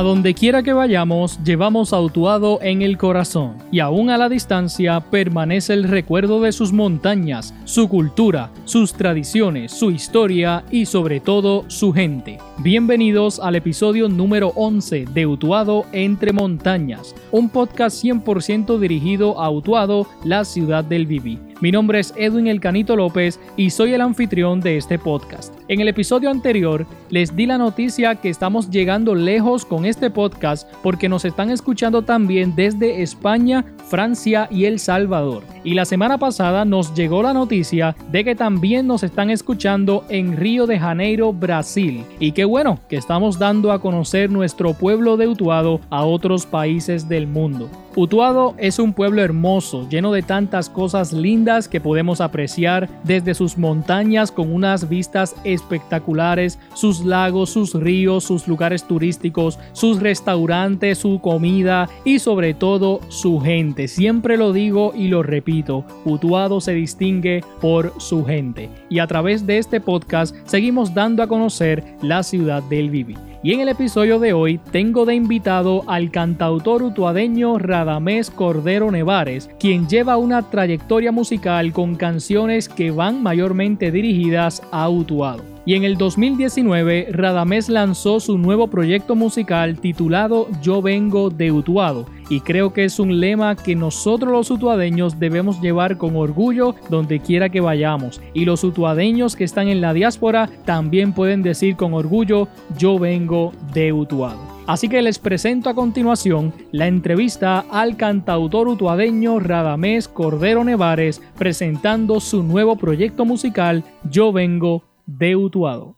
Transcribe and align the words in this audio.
A 0.00 0.02
donde 0.02 0.32
quiera 0.32 0.62
que 0.62 0.72
vayamos, 0.72 1.38
llevamos 1.44 1.92
a 1.92 2.00
Utuado 2.00 2.58
en 2.62 2.80
el 2.80 2.96
corazón, 2.96 3.58
y 3.70 3.80
aún 3.80 4.08
a 4.08 4.16
la 4.16 4.30
distancia 4.30 4.98
permanece 4.98 5.74
el 5.74 5.84
recuerdo 5.84 6.40
de 6.40 6.52
sus 6.52 6.72
montañas, 6.72 7.52
su 7.66 7.86
cultura, 7.86 8.50
sus 8.64 8.94
tradiciones, 8.94 9.72
su 9.72 9.90
historia 9.90 10.64
y 10.70 10.86
sobre 10.86 11.20
todo 11.20 11.66
su 11.68 11.92
gente. 11.92 12.38
Bienvenidos 12.60 13.40
al 13.40 13.56
episodio 13.56 14.08
número 14.08 14.54
11 14.56 15.04
de 15.04 15.26
Utuado 15.26 15.84
entre 15.92 16.32
montañas, 16.32 17.14
un 17.30 17.50
podcast 17.50 18.02
100% 18.02 18.78
dirigido 18.78 19.38
a 19.38 19.50
Utuado, 19.50 20.06
la 20.24 20.46
ciudad 20.46 20.82
del 20.82 21.04
Viví. 21.04 21.49
Mi 21.60 21.70
nombre 21.70 22.00
es 22.00 22.14
Edwin 22.16 22.46
El 22.46 22.58
Canito 22.58 22.96
López 22.96 23.38
y 23.54 23.68
soy 23.68 23.92
el 23.92 24.00
anfitrión 24.00 24.60
de 24.60 24.78
este 24.78 24.98
podcast. 24.98 25.52
En 25.68 25.80
el 25.80 25.88
episodio 25.88 26.30
anterior 26.30 26.86
les 27.10 27.36
di 27.36 27.44
la 27.44 27.58
noticia 27.58 28.14
que 28.14 28.30
estamos 28.30 28.70
llegando 28.70 29.14
lejos 29.14 29.66
con 29.66 29.84
este 29.84 30.08
podcast 30.08 30.66
porque 30.82 31.10
nos 31.10 31.26
están 31.26 31.50
escuchando 31.50 32.00
también 32.00 32.56
desde 32.56 33.02
España, 33.02 33.66
Francia 33.90 34.48
y 34.50 34.64
El 34.64 34.78
Salvador. 34.78 35.42
Y 35.62 35.74
la 35.74 35.84
semana 35.84 36.16
pasada 36.16 36.64
nos 36.64 36.94
llegó 36.94 37.22
la 37.22 37.34
noticia 37.34 37.94
de 38.10 38.24
que 38.24 38.34
también 38.34 38.86
nos 38.86 39.02
están 39.02 39.28
escuchando 39.28 40.06
en 40.08 40.38
Río 40.38 40.66
de 40.66 40.78
Janeiro, 40.78 41.34
Brasil. 41.34 42.04
Y 42.20 42.32
qué 42.32 42.46
bueno 42.46 42.80
que 42.88 42.96
estamos 42.96 43.38
dando 43.38 43.70
a 43.70 43.82
conocer 43.82 44.30
nuestro 44.30 44.72
pueblo 44.72 45.18
de 45.18 45.28
Utuado 45.28 45.82
a 45.90 46.04
otros 46.04 46.46
países 46.46 47.06
del 47.06 47.26
mundo. 47.26 47.68
Utuado 47.96 48.54
es 48.56 48.78
un 48.78 48.94
pueblo 48.94 49.20
hermoso, 49.20 49.88
lleno 49.90 50.12
de 50.12 50.22
tantas 50.22 50.70
cosas 50.70 51.12
lindas 51.12 51.49
que 51.68 51.80
podemos 51.80 52.20
apreciar 52.20 52.88
desde 53.02 53.34
sus 53.34 53.58
montañas 53.58 54.30
con 54.30 54.52
unas 54.52 54.88
vistas 54.88 55.34
espectaculares, 55.44 56.58
sus 56.74 57.04
lagos, 57.04 57.50
sus 57.50 57.74
ríos, 57.74 58.24
sus 58.24 58.46
lugares 58.46 58.84
turísticos, 58.84 59.58
sus 59.72 60.00
restaurantes, 60.00 60.98
su 60.98 61.20
comida 61.20 61.88
y 62.04 62.20
sobre 62.20 62.54
todo 62.54 63.00
su 63.08 63.40
gente. 63.40 63.88
Siempre 63.88 64.36
lo 64.36 64.52
digo 64.52 64.92
y 64.94 65.08
lo 65.08 65.22
repito, 65.22 65.84
Utuado 66.04 66.60
se 66.60 66.74
distingue 66.74 67.42
por 67.60 67.92
su 67.98 68.24
gente. 68.24 68.70
Y 68.88 69.00
a 69.00 69.06
través 69.06 69.46
de 69.46 69.58
este 69.58 69.80
podcast 69.80 70.36
seguimos 70.46 70.94
dando 70.94 71.22
a 71.22 71.26
conocer 71.26 71.84
la 72.02 72.22
ciudad 72.22 72.62
del 72.64 72.90
Vivi. 72.90 73.29
Y 73.42 73.54
en 73.54 73.60
el 73.60 73.70
episodio 73.70 74.18
de 74.18 74.34
hoy 74.34 74.58
tengo 74.70 75.06
de 75.06 75.14
invitado 75.14 75.82
al 75.86 76.10
cantautor 76.10 76.82
utuadeño 76.82 77.56
Radamés 77.56 78.30
Cordero 78.30 78.90
Nevares, 78.90 79.48
quien 79.58 79.88
lleva 79.88 80.18
una 80.18 80.50
trayectoria 80.50 81.10
musical 81.10 81.72
con 81.72 81.96
canciones 81.96 82.68
que 82.68 82.90
van 82.90 83.22
mayormente 83.22 83.90
dirigidas 83.90 84.62
a 84.70 84.90
Utuado. 84.90 85.42
Y 85.70 85.76
en 85.76 85.84
el 85.84 85.96
2019, 85.96 87.10
Radamés 87.12 87.68
lanzó 87.68 88.18
su 88.18 88.38
nuevo 88.38 88.66
proyecto 88.66 89.14
musical 89.14 89.78
titulado 89.78 90.48
Yo 90.60 90.82
Vengo 90.82 91.30
de 91.30 91.52
Utuado. 91.52 92.06
Y 92.28 92.40
creo 92.40 92.72
que 92.72 92.82
es 92.82 92.98
un 92.98 93.20
lema 93.20 93.54
que 93.54 93.76
nosotros 93.76 94.32
los 94.32 94.50
utuadeños 94.50 95.20
debemos 95.20 95.60
llevar 95.60 95.96
con 95.96 96.16
orgullo 96.16 96.74
donde 96.88 97.20
quiera 97.20 97.50
que 97.50 97.60
vayamos. 97.60 98.20
Y 98.34 98.46
los 98.46 98.64
utuadeños 98.64 99.36
que 99.36 99.44
están 99.44 99.68
en 99.68 99.80
la 99.80 99.92
diáspora 99.92 100.50
también 100.64 101.12
pueden 101.12 101.40
decir 101.40 101.76
con 101.76 101.94
orgullo 101.94 102.48
Yo 102.76 102.98
Vengo 102.98 103.52
de 103.72 103.92
Utuado. 103.92 104.40
Así 104.66 104.88
que 104.88 105.02
les 105.02 105.20
presento 105.20 105.70
a 105.70 105.74
continuación 105.74 106.52
la 106.72 106.88
entrevista 106.88 107.64
al 107.70 107.96
cantautor 107.96 108.66
utuadeño 108.66 109.38
Radamés 109.38 110.08
Cordero 110.08 110.64
Nevares 110.64 111.22
presentando 111.38 112.18
su 112.18 112.42
nuevo 112.42 112.74
proyecto 112.74 113.24
musical 113.24 113.84
Yo 114.10 114.32
Vengo 114.32 114.89
de 115.18 115.34
Utuado. 115.34 115.96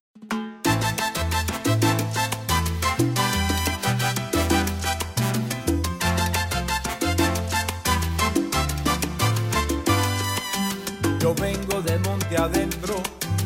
Yo 11.20 11.34
vengo 11.34 11.82
de 11.82 11.98
monte 11.98 12.36
adentro, 12.36 12.94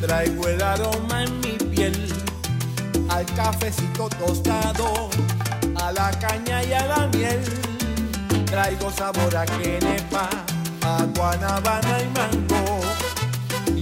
traigo 0.00 0.48
el 0.48 0.62
aroma 0.62 1.24
en 1.24 1.40
mi 1.40 1.52
piel, 1.74 2.12
al 3.08 3.26
cafecito 3.34 4.08
tostado, 4.08 5.10
a 5.74 5.92
la 5.92 6.10
caña 6.20 6.62
y 6.62 6.72
a 6.72 6.86
la 6.86 7.08
miel. 7.08 7.42
Traigo 8.46 8.90
sabor 8.92 9.36
a 9.36 9.44
quenepa, 9.44 10.28
a 10.82 11.04
guanabana 11.16 11.98
y 12.00 12.08
mango, 12.16 12.80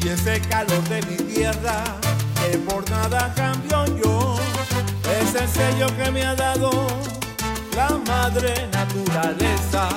y 0.05 0.09
ese 0.09 0.39
calor 0.43 0.83
de 0.85 1.01
mi 1.03 1.17
tierra 1.17 1.83
que 2.35 2.59
por 2.59 2.89
nada 2.91 3.33
cambio 3.35 3.85
yo. 4.03 4.37
Es 5.21 5.35
el 5.35 5.49
sello 5.49 5.87
que 5.97 6.11
me 6.11 6.23
ha 6.25 6.35
dado 6.35 6.71
la 7.75 7.89
madre 8.07 8.69
naturaleza 8.73 9.89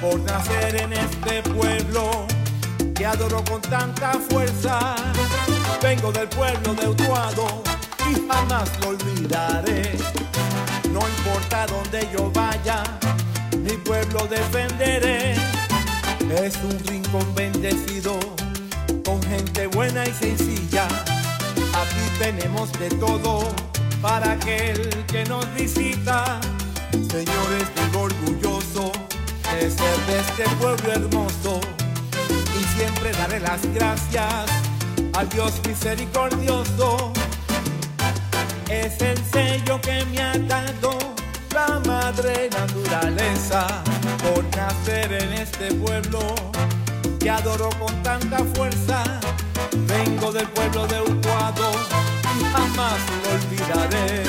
por 0.00 0.20
nacer 0.20 0.76
en 0.76 0.92
este 0.92 1.42
pueblo 1.50 2.26
que 2.94 3.04
adoro 3.04 3.42
con 3.44 3.60
tanta 3.62 4.12
fuerza. 4.30 4.94
Vengo 5.82 6.12
del 6.12 6.28
pueblo 6.28 6.74
de 6.74 6.88
Utuado 6.88 7.62
y 8.10 8.14
jamás 8.28 8.70
lo 8.80 8.90
olvidaré. 8.90 9.96
No 10.92 11.00
importa 11.00 11.66
donde 11.66 12.08
yo 12.12 12.30
vaya, 12.30 12.82
mi 13.56 13.76
pueblo 13.78 14.26
defenderé. 14.28 15.34
Es 16.42 16.56
un 16.62 16.78
rincón 16.86 17.34
bendecido 17.34 18.18
con 19.08 19.22
gente 19.22 19.66
buena 19.68 20.04
y 20.06 20.12
sencilla. 20.12 20.86
Aquí 20.86 22.04
tenemos 22.18 22.70
de 22.78 22.90
todo 22.90 23.40
para 24.02 24.32
aquel 24.32 24.86
que 25.06 25.24
nos 25.24 25.46
visita. 25.54 26.38
Señores, 26.90 27.64
digo 27.74 28.02
orgulloso 28.02 28.92
de 29.54 29.70
ser 29.70 29.98
de 30.08 30.20
este 30.20 30.44
pueblo 30.60 30.92
hermoso 30.92 31.58
y 32.60 32.76
siempre 32.76 33.12
daré 33.12 33.40
las 33.40 33.62
gracias 33.72 34.44
al 35.14 35.26
Dios 35.30 35.54
misericordioso. 35.66 37.12
Es 38.68 39.00
el 39.00 39.16
sello 39.32 39.80
que 39.80 40.04
me 40.04 40.20
ha 40.20 40.38
dado 40.38 40.98
la 41.54 41.80
madre 41.86 42.50
naturaleza 42.50 43.66
por 44.22 44.44
nacer 44.54 45.10
en 45.14 45.32
este 45.32 45.72
pueblo 45.76 46.20
que 47.18 47.30
adoro 47.30 47.70
con 47.78 48.02
tanta 48.02 48.38
fuerza. 48.54 49.02
Vengo 49.86 50.32
del 50.32 50.48
pueblo 50.48 50.86
de 50.86 51.00
Utuado 51.00 51.70
y 52.38 52.44
jamás 52.44 52.98
lo 53.22 53.30
olvidaré. 53.36 54.22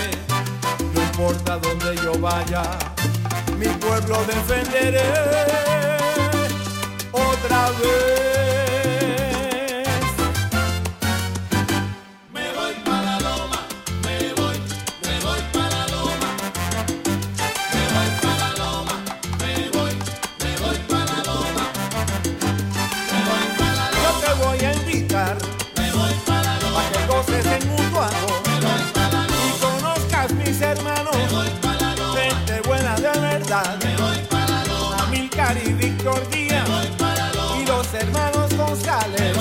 No 0.93 1.01
importa 1.01 1.57
donde 1.57 1.95
yo 2.03 2.13
vaya, 2.19 2.63
mi 3.57 3.67
pueblo 3.67 4.17
defenderé 4.25 5.11
otra 7.11 7.69
vez. 7.81 8.38
Me 25.77 25.91
voy 25.91 26.13
para 26.25 26.91
que 26.91 27.05
goces 27.07 27.45
en 27.45 27.71
Utuado, 27.71 28.27
me. 28.45 28.79
Y 29.45 29.59
conozcas 29.59 30.31
mis 30.33 30.61
hermanos. 30.61 31.15
Gente 32.15 32.61
buena 32.67 32.95
de 32.95 33.19
verdad, 33.19 33.77
me 33.83 33.95
voy 33.97 34.17
para 34.29 34.49
y 35.65 35.73
Víctor 35.73 36.29
Díaz. 36.29 36.67
Y 37.59 37.65
los 37.65 37.93
hermanos 37.93 38.55
González. 38.55 39.37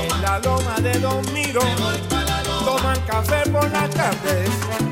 En 0.00 0.22
la 0.22 0.38
loma 0.40 0.76
de 0.80 0.98
Don 0.98 1.32
Miro. 1.32 1.62
Toman 2.64 3.00
café 3.06 3.48
por 3.50 3.70
las 3.70 3.90
tardes. 3.90 4.83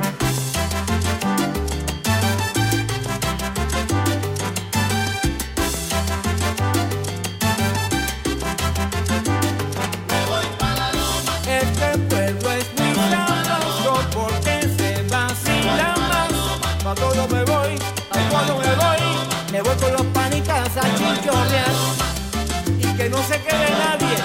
No 23.13 23.23
se 23.25 23.39
quede 23.43 23.71
nadie. 23.83 24.17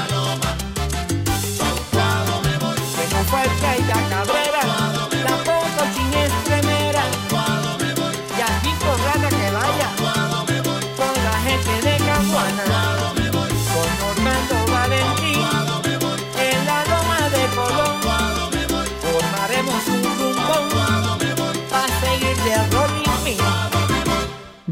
Que 2.96 3.06
no 3.14 3.22
falte 3.32 3.66
Aida 3.68 4.00
Cabrera, 4.10 4.62
la 5.26 5.36
poco 5.48 5.82
chinestremera. 5.94 7.04
Y 8.38 8.42
aquí 8.50 8.72
con 8.84 8.98
rata 9.08 9.30
que 9.40 9.50
vaya, 9.58 9.90
con 11.00 11.14
la 11.28 11.36
gente 11.48 11.74
de 11.88 11.98
Caguana. 12.08 12.64
Con 13.74 13.90
Normando 14.02 14.58
Valentín, 14.72 15.46
en 16.48 16.66
la 16.66 16.80
loma 16.92 17.22
de 17.36 17.44
Colón. 17.56 17.98
Formaremos 19.02 19.88
un 19.88 20.04
rumbo 20.18 20.58
para 21.70 22.00
seguir 22.00 22.38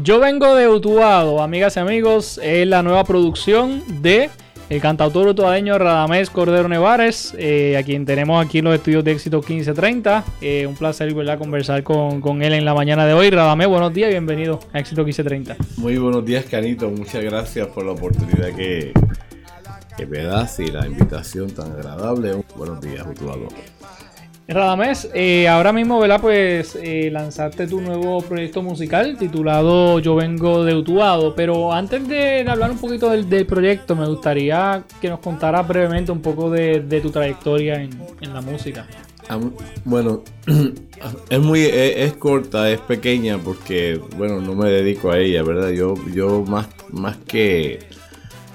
Yo 0.06 0.20
vengo 0.20 0.54
de 0.54 0.68
Utuado, 0.68 1.42
amigas 1.42 1.74
y 1.74 1.80
amigos, 1.80 2.38
es 2.40 2.64
la 2.68 2.84
nueva 2.84 3.02
producción 3.02 3.82
el 4.06 4.80
cantautor 4.80 5.26
utuadeño 5.26 5.78
Radamés 5.78 6.30
Cordero 6.30 6.68
Nevares, 6.68 7.34
eh, 7.38 7.76
a 7.76 7.82
quien 7.82 8.04
tenemos 8.04 8.44
aquí 8.44 8.58
en 8.58 8.66
los 8.66 8.74
estudios 8.74 9.02
de 9.02 9.12
éxito 9.12 9.38
1530. 9.38 10.24
Eh, 10.40 10.66
un 10.66 10.76
placer 10.76 11.12
¿verdad? 11.12 11.38
conversar 11.38 11.82
con, 11.82 12.20
con, 12.20 12.42
él 12.42 12.52
en 12.52 12.64
la 12.64 12.72
mañana 12.72 13.04
de 13.04 13.14
hoy. 13.14 13.30
Radamés, 13.30 13.66
buenos 13.66 13.92
días 13.92 14.10
y 14.10 14.12
bienvenido 14.12 14.60
a 14.72 14.78
éxito 14.78 15.02
1530. 15.04 15.56
Muy 15.78 15.98
buenos 15.98 16.24
días, 16.24 16.44
Canito. 16.44 16.88
Muchas 16.88 17.24
gracias 17.24 17.66
por 17.68 17.84
la 17.84 17.92
oportunidad 17.92 18.54
que, 18.54 18.92
que 19.96 20.06
me 20.06 20.22
das 20.22 20.60
y 20.60 20.66
la 20.66 20.86
invitación 20.86 21.50
tan 21.50 21.72
agradable. 21.72 22.44
Buenos 22.56 22.80
días, 22.80 23.04
Utuado. 23.04 23.48
Radamés, 24.48 25.10
eh, 25.12 25.48
ahora 25.48 25.72
mismo, 25.72 25.98
¿verdad? 25.98 26.20
Pues 26.20 26.78
eh, 26.80 27.10
lanzaste 27.10 27.66
tu 27.66 27.80
nuevo 27.80 28.22
proyecto 28.22 28.62
musical 28.62 29.16
titulado 29.18 29.98
Yo 29.98 30.14
vengo 30.14 30.62
de 30.62 30.76
Utuado, 30.76 31.34
pero 31.34 31.72
antes 31.72 32.06
de 32.06 32.44
hablar 32.48 32.70
un 32.70 32.78
poquito 32.78 33.10
del, 33.10 33.46
proyecto, 33.46 33.96
me 33.96 34.06
gustaría 34.06 34.84
que 35.00 35.08
nos 35.08 35.18
contaras 35.18 35.66
brevemente 35.66 36.12
un 36.12 36.22
poco 36.22 36.48
de, 36.48 37.00
tu 37.02 37.10
trayectoria 37.10 37.82
en, 37.82 37.90
la 38.20 38.40
música. 38.40 38.86
Bueno, 39.84 40.22
es 41.30 41.40
muy 41.40 41.62
es, 41.64 42.12
corta, 42.12 42.70
es 42.70 42.78
pequeña 42.78 43.38
porque 43.38 44.00
bueno, 44.16 44.40
no 44.40 44.54
me 44.54 44.70
dedico 44.70 45.10
a 45.10 45.18
ella, 45.18 45.42
¿verdad? 45.42 45.70
Yo 45.70 45.94
yo 46.14 46.44
más 46.44 46.68
más 46.92 47.16
que 47.16 47.80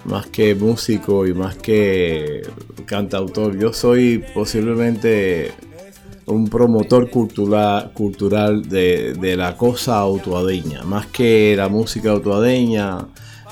más 0.06 0.28
que 0.28 0.56
músico 0.56 1.28
y 1.28 1.34
más 1.34 1.58
que 1.58 2.44
cantautor, 2.86 3.60
yo 3.60 3.74
soy 3.74 4.24
posiblemente 4.34 5.52
un 6.26 6.48
promotor 6.48 7.10
cultural, 7.10 7.92
cultural 7.94 8.68
de, 8.68 9.36
la 9.38 9.58
cosa 9.58 10.00
autuadeña, 10.00 10.84
más 10.84 11.08
que 11.08 11.56
la 11.56 11.70
música 11.70 12.12
autuadeña. 12.12 13.08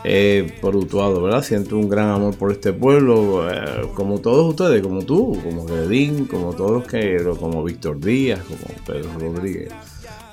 Eh, 0.05 0.53
por 0.61 0.77
Utuado, 0.77 1.21
¿verdad? 1.21 1.43
Siento 1.43 1.75
un 1.75 1.89
gran 1.89 2.07
amor 2.07 2.33
por 2.37 2.53
este 2.53 2.71
pueblo, 2.71 3.51
eh, 3.51 3.81
como 3.95 4.19
todos 4.19 4.47
ustedes, 4.47 4.81
como 4.81 5.01
tú, 5.01 5.37
como 5.43 5.67
Redín, 5.67 6.23
como 6.23 6.53
todos 6.53 6.71
los 6.71 6.87
que, 6.87 7.21
como 7.37 7.65
Víctor 7.65 7.99
Díaz, 7.99 8.39
como 8.45 8.61
Pedro 8.85 9.09
Rodríguez, 9.19 9.73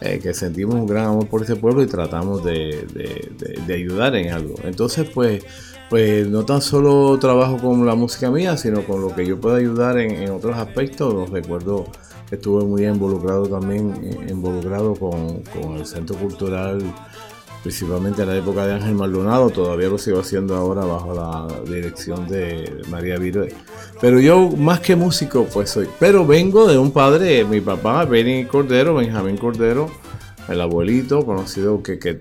eh, 0.01 0.21
que 0.23 0.35
sentimos 0.35 0.77
un 0.77 0.87
gran 0.87 1.07
amor 1.07 1.27
por 1.27 1.43
este 1.43 1.57
pueblo 1.57 1.83
y 1.83 1.89
tratamos 1.89 2.45
de, 2.45 2.87
ayudar 3.69 4.15
en 4.15 4.33
algo. 4.33 4.55
Entonces, 4.63 5.11
pues, 5.13 5.45
pues 5.91 6.29
no 6.29 6.45
tan 6.45 6.63
solo 6.63 7.19
trabajo 7.19 7.59
con 7.59 7.85
la 7.85 7.97
música 7.97 8.31
mía, 8.31 8.57
sino 8.57 8.85
con 8.85 9.01
lo 9.01 9.17
que 9.17 9.27
yo 9.27 9.41
pueda 9.41 9.57
ayudar 9.57 9.99
en, 9.99 10.13
en 10.13 10.31
otros 10.31 10.57
aspectos. 10.57 11.13
Los 11.13 11.31
recuerdo 11.31 11.87
estuve 12.31 12.65
muy 12.65 12.87
involucrado 12.87 13.47
también, 13.47 13.95
eh, 14.03 14.27
involucrado 14.31 14.95
con, 14.95 15.43
el 15.77 15.87
Centro 15.87 16.17
Cultural, 16.17 16.81
principalmente 17.63 18.23
en 18.23 18.29
la 18.29 18.37
época 18.37 18.67
de 18.67 18.75
Ángel 18.75 18.95
Maldonado, 18.95 19.51
todavía 19.51 19.89
lo 19.89 19.99
sigo 19.99 20.21
haciendo 20.21 20.57
ahora 20.57 20.85
bajo 20.85 21.15
la 21.15 21.49
dirección 21.65 22.27
de 22.29 22.83
María 22.91 23.19
Virue. 23.19 23.49
Pero 24.01 24.21
yo, 24.21 24.51
más 24.51 24.81
que 24.81 24.95
músico, 24.95 25.47
pues 25.53 25.71
soy. 25.71 25.89
Pero 25.99 26.27
vengo 26.27 26.67
de 26.67 26.79
un 26.79 26.93
padre, 26.93 27.45
mi 27.45 27.61
papá, 27.61 28.05
Benny 28.05 28.45
Cordero, 28.45 28.95
Benjamín 28.95 29.37
Cordero, 29.37 29.91
el 30.49 30.61
abuelito, 30.61 31.25
conocido 31.25 31.83
que, 31.83 31.99
que, 31.99 32.21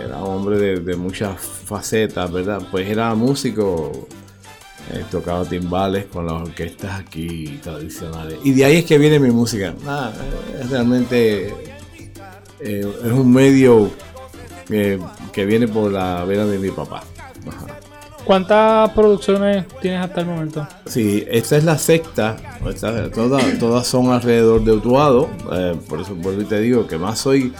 era 0.00 0.22
hombre 0.22 0.80
de 0.80 0.96
muchas 0.96 1.40
facetas, 1.40 2.30
¿verdad? 2.30 2.62
Pues 2.70 2.88
era 2.88 3.14
músico 3.14 4.06
He 4.92 5.02
tocado 5.10 5.44
timbales 5.44 6.06
con 6.06 6.26
las 6.26 6.34
orquestas 6.34 7.00
aquí 7.00 7.58
tradicionales. 7.62 8.38
Y 8.44 8.52
de 8.52 8.64
ahí 8.64 8.76
es 8.76 8.84
que 8.84 8.98
viene 8.98 9.18
mi 9.18 9.30
música. 9.30 9.74
Ah, 9.86 10.12
es 10.60 10.70
realmente 10.70 11.48
eh, 12.60 12.92
es 13.04 13.12
un 13.12 13.32
medio 13.32 13.90
que, 14.66 15.44
viene 15.44 15.68
por 15.68 15.92
la 15.92 16.24
vena 16.24 16.44
de 16.44 16.58
mi 16.58 16.70
papá. 16.70 17.02
¿Cuántas 18.24 18.90
producciones 18.90 19.66
tienes 19.80 20.00
hasta 20.00 20.22
el 20.22 20.26
momento? 20.26 20.66
Sí, 20.86 21.24
esta 21.28 21.56
es 21.56 21.64
la 21.64 21.78
sexta. 21.78 22.36
todas, 23.14 23.58
todas 23.58 23.86
son 23.86 24.10
alrededor 24.10 24.64
de 24.64 24.72
Utuado. 24.72 25.30
Eh, 25.52 25.76
por 25.88 26.00
eso 26.00 26.14
por 26.14 26.34
te 26.44 26.60
digo 26.60 26.88
que 26.88 26.98
más 26.98 27.20
soy 27.20 27.52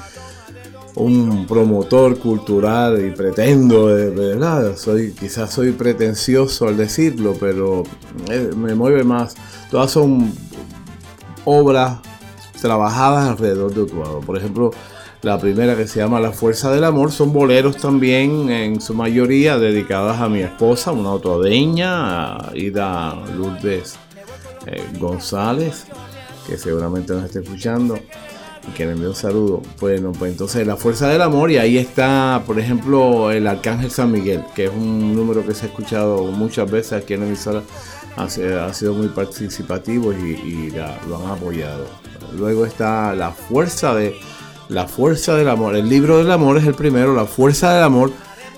un 0.97 1.47
promotor 1.47 2.19
cultural 2.19 3.05
y 3.05 3.11
pretendo, 3.11 3.89
de 3.89 4.11
verdad, 4.11 4.77
soy, 4.77 5.13
quizás 5.13 5.53
soy 5.53 5.73
pretencioso 5.73 6.67
al 6.67 6.77
decirlo, 6.77 7.37
pero 7.39 7.83
eh, 8.31 8.51
me 8.57 8.75
mueve 8.75 9.05
más. 9.05 9.37
Todas 9.71 9.91
son 9.91 10.33
obras 11.45 11.99
trabajadas 12.61 13.29
alrededor 13.29 13.75
de 13.75 13.83
Utuado. 13.83 14.21
Por 14.21 14.39
ejemplo, 14.39 14.71
la 15.21 15.39
primera 15.39 15.77
que 15.77 15.87
se 15.87 16.01
llama 16.01 16.19
La 16.19 16.33
Fuerza 16.33 16.73
del 16.73 16.85
Amor 16.85 17.13
son 17.13 17.31
boleros 17.31 17.77
también, 17.77 18.49
en 18.49 18.81
su 18.81 18.95
mayoría 18.95 19.59
dedicadas 19.59 20.21
a 20.23 20.31
mi 20.31 20.41
esposa, 20.41 20.93
una 20.93 21.11
autodeña, 21.11 22.39
Ida 22.55 23.23
Lourdes 23.37 23.99
eh, 24.67 24.83
González, 24.99 25.85
que 26.47 26.57
seguramente 26.57 27.13
nos 27.13 27.25
está 27.25 27.41
escuchando 27.41 27.99
que 28.75 28.85
le 28.85 28.93
envío 28.93 29.11
un 29.11 29.15
saludo. 29.15 29.63
Bueno, 29.81 30.13
pues 30.13 30.33
entonces 30.33 30.67
la 30.67 30.77
fuerza 30.77 31.09
del 31.09 31.23
amor 31.23 31.51
y 31.51 31.59
ahí 31.59 31.79
está, 31.79 32.43
por 32.47 32.59
ejemplo, 32.59 33.31
el 33.31 33.47
Arcángel 33.47 33.91
San 33.91 34.13
Miguel, 34.13 34.45
que 34.55 34.67
es 34.67 34.71
un 34.71 35.15
número 35.15 35.47
que 35.47 35.55
se 35.55 35.67
ha 35.67 35.69
escuchado 35.69 36.25
muchas 36.25 36.71
veces 36.71 36.93
aquí 36.93 37.15
en 37.15 37.21
la 37.21 37.27
emisora, 37.27 37.63
ha, 38.17 38.29
sido 38.29 38.95
muy 38.95 39.09
participativo 39.09 40.13
y, 40.13 40.73
lo 41.09 41.19
han 41.19 41.33
apoyado. 41.33 41.87
Luego 42.37 42.67
está 42.67 43.15
la 43.15 43.31
fuerza 43.31 43.95
de 43.95 44.15
la 44.69 44.87
fuerza 44.87 45.35
del 45.35 45.49
amor. 45.49 45.77
El 45.77 45.89
libro 45.89 46.19
del 46.19 46.31
amor 46.31 46.59
es 46.59 46.67
el 46.67 46.75
primero, 46.75 47.15
la 47.15 47.27
fuerza 47.27 47.75
del 47.75 47.85
amor. 47.85 48.11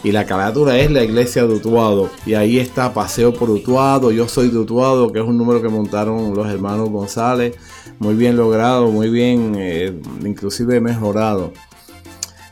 Y 0.04 0.12
la 0.12 0.26
carátula 0.26 0.78
es 0.78 0.90
la 0.90 1.02
iglesia 1.02 1.44
de 1.44 1.54
Utuado. 1.54 2.10
Y 2.24 2.34
ahí 2.34 2.58
está 2.58 2.94
Paseo 2.94 3.32
por 3.34 3.50
Utuado, 3.50 4.12
Yo 4.12 4.28
soy 4.28 4.48
de 4.48 4.58
Utuado, 4.58 5.12
que 5.12 5.18
es 5.18 5.24
un 5.24 5.36
número 5.36 5.60
que 5.60 5.68
montaron 5.68 6.34
los 6.34 6.48
hermanos 6.48 6.90
González 6.90 7.56
muy 7.98 8.14
bien 8.14 8.36
logrado, 8.36 8.90
muy 8.90 9.10
bien, 9.10 9.54
eh, 9.56 9.92
inclusive 10.24 10.80
mejorado. 10.80 11.52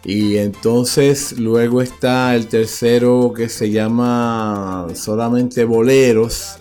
Y 0.05 0.37
entonces 0.37 1.39
luego 1.39 1.83
está 1.83 2.35
el 2.35 2.47
tercero 2.47 3.33
que 3.35 3.49
se 3.49 3.71
llama 3.71 4.87
solamente 4.95 5.65
boleros. 5.65 6.59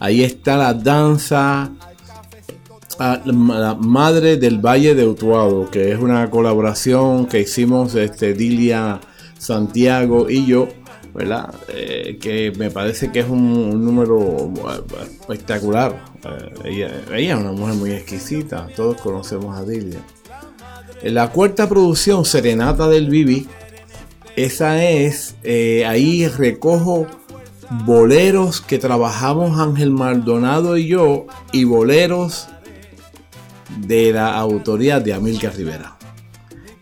Ahí 0.00 0.22
está 0.22 0.56
la 0.56 0.74
danza 0.74 1.70
ah, 2.98 3.20
la 3.24 3.74
Madre 3.74 4.36
del 4.36 4.58
Valle 4.58 4.94
de 4.94 5.06
Utuado, 5.06 5.70
que 5.70 5.92
es 5.92 5.98
una 5.98 6.30
colaboración 6.30 7.26
que 7.26 7.40
hicimos 7.40 7.94
este, 7.94 8.32
Dilia 8.34 9.00
Santiago 9.38 10.28
y 10.30 10.46
yo 10.46 10.68
¿verdad? 11.16 11.54
Eh, 11.68 12.18
que 12.20 12.52
me 12.58 12.70
parece 12.70 13.10
que 13.10 13.20
es 13.20 13.28
un, 13.28 13.82
número 13.82 14.52
espectacular. 15.20 16.04
Eh, 16.64 16.90
ella, 17.10 17.32
es 17.32 17.34
una 17.40 17.52
mujer 17.52 17.74
muy 17.74 17.92
exquisita, 17.92 18.68
todos 18.76 19.00
conocemos 19.00 19.56
a 19.56 19.64
Dilia. 19.64 20.00
En 21.02 21.14
la 21.14 21.30
cuarta 21.30 21.66
producción, 21.70 22.26
Serenata 22.26 22.86
del 22.88 23.08
Vivi, 23.08 23.48
esa 24.36 24.84
es, 24.84 25.36
eh, 25.42 25.86
ahí 25.86 26.28
recojo 26.28 27.06
boleros 27.86 28.60
que 28.60 28.78
trabajamos 28.78 29.58
Ángel 29.58 29.92
Maldonado 29.92 30.76
y 30.76 30.86
yo, 30.86 31.26
y 31.50 31.64
boleros 31.64 32.48
de 33.78 34.12
la 34.12 34.36
autoría 34.36 35.00
de 35.00 35.14
Amílcar 35.14 35.56
Rivera. 35.56 35.95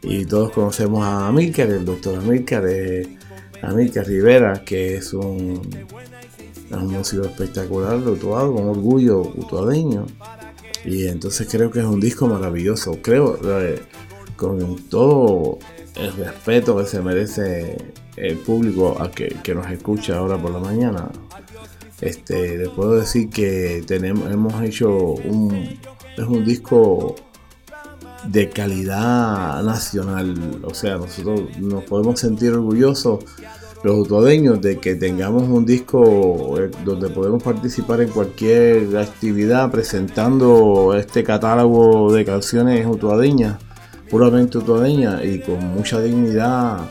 Y 0.07 0.27
todos 0.27 0.53
conocemos 0.53 1.03
a 1.05 1.29
Amílcar, 1.29 1.71
el 1.71 1.85
doctor 1.85 2.19
Amílcar 2.19 2.67
es 2.67 3.09
Amica 3.63 4.03
Rivera, 4.03 4.63
que 4.65 4.97
es 4.97 5.15
un, 5.15 5.63
un 6.71 6.87
músico 6.89 7.25
espectacular, 7.25 7.97
utuado, 7.97 8.55
con 8.55 8.69
orgullo 8.69 9.23
utuadeño. 9.23 10.07
Y 10.85 11.07
entonces 11.07 11.49
creo 11.51 11.71
que 11.71 11.81
es 11.81 11.87
un 11.87 12.01
disco 12.01 12.27
maravilloso. 12.27 12.99
Creo, 13.01 13.39
eh, 13.61 13.81
con 14.37 14.77
todo 14.89 15.59
el 15.97 16.13
respeto 16.13 16.77
que 16.77 16.85
se 16.85 17.01
merece 17.01 17.79
el 18.17 18.37
público 18.39 19.01
a 19.01 19.11
que, 19.11 19.55
nos 19.55 19.71
escucha 19.71 20.19
ahora 20.19 20.37
por 20.37 20.51
la 20.51 20.59
mañana, 20.59 21.11
este, 22.03 22.59
les 22.59 22.69
puedo 22.69 22.97
decir 22.97 23.31
que 23.31 23.83
tenemos, 23.87 24.31
hemos 24.31 24.63
hecho 24.63 24.91
un, 24.91 25.79
es 26.19 26.25
un 26.25 26.45
disco 26.45 27.15
de 28.27 28.49
calidad 28.51 29.63
nacional. 29.63 30.61
O 30.63 30.75
sea, 30.75 30.97
nosotros 30.97 31.57
nos 31.59 31.85
podemos 31.85 32.21
sentir 32.21 32.53
orgullosos 32.53 33.25
los 33.85 33.99
utuadeños 33.99 34.63
de 34.63 34.79
que 34.79 34.95
tengamos 34.95 35.43
un 35.43 35.67
disco 35.67 36.59
eh, 36.59 36.71
donde 36.85 37.11
podemos 37.11 37.43
participar 37.43 38.01
en 38.01 38.09
cualquier 38.09 38.97
actividad 38.97 39.71
presentando 39.71 40.95
este 40.97 41.23
catálogo 41.23 42.11
de 42.11 42.25
canciones 42.25 42.87
utuadeñas, 42.87 43.59
puramente 44.11 44.57
utuadeñas 44.57 45.23
y 45.23 45.39
con 45.41 45.59
mucha 45.75 46.01
dignidad 46.01 46.91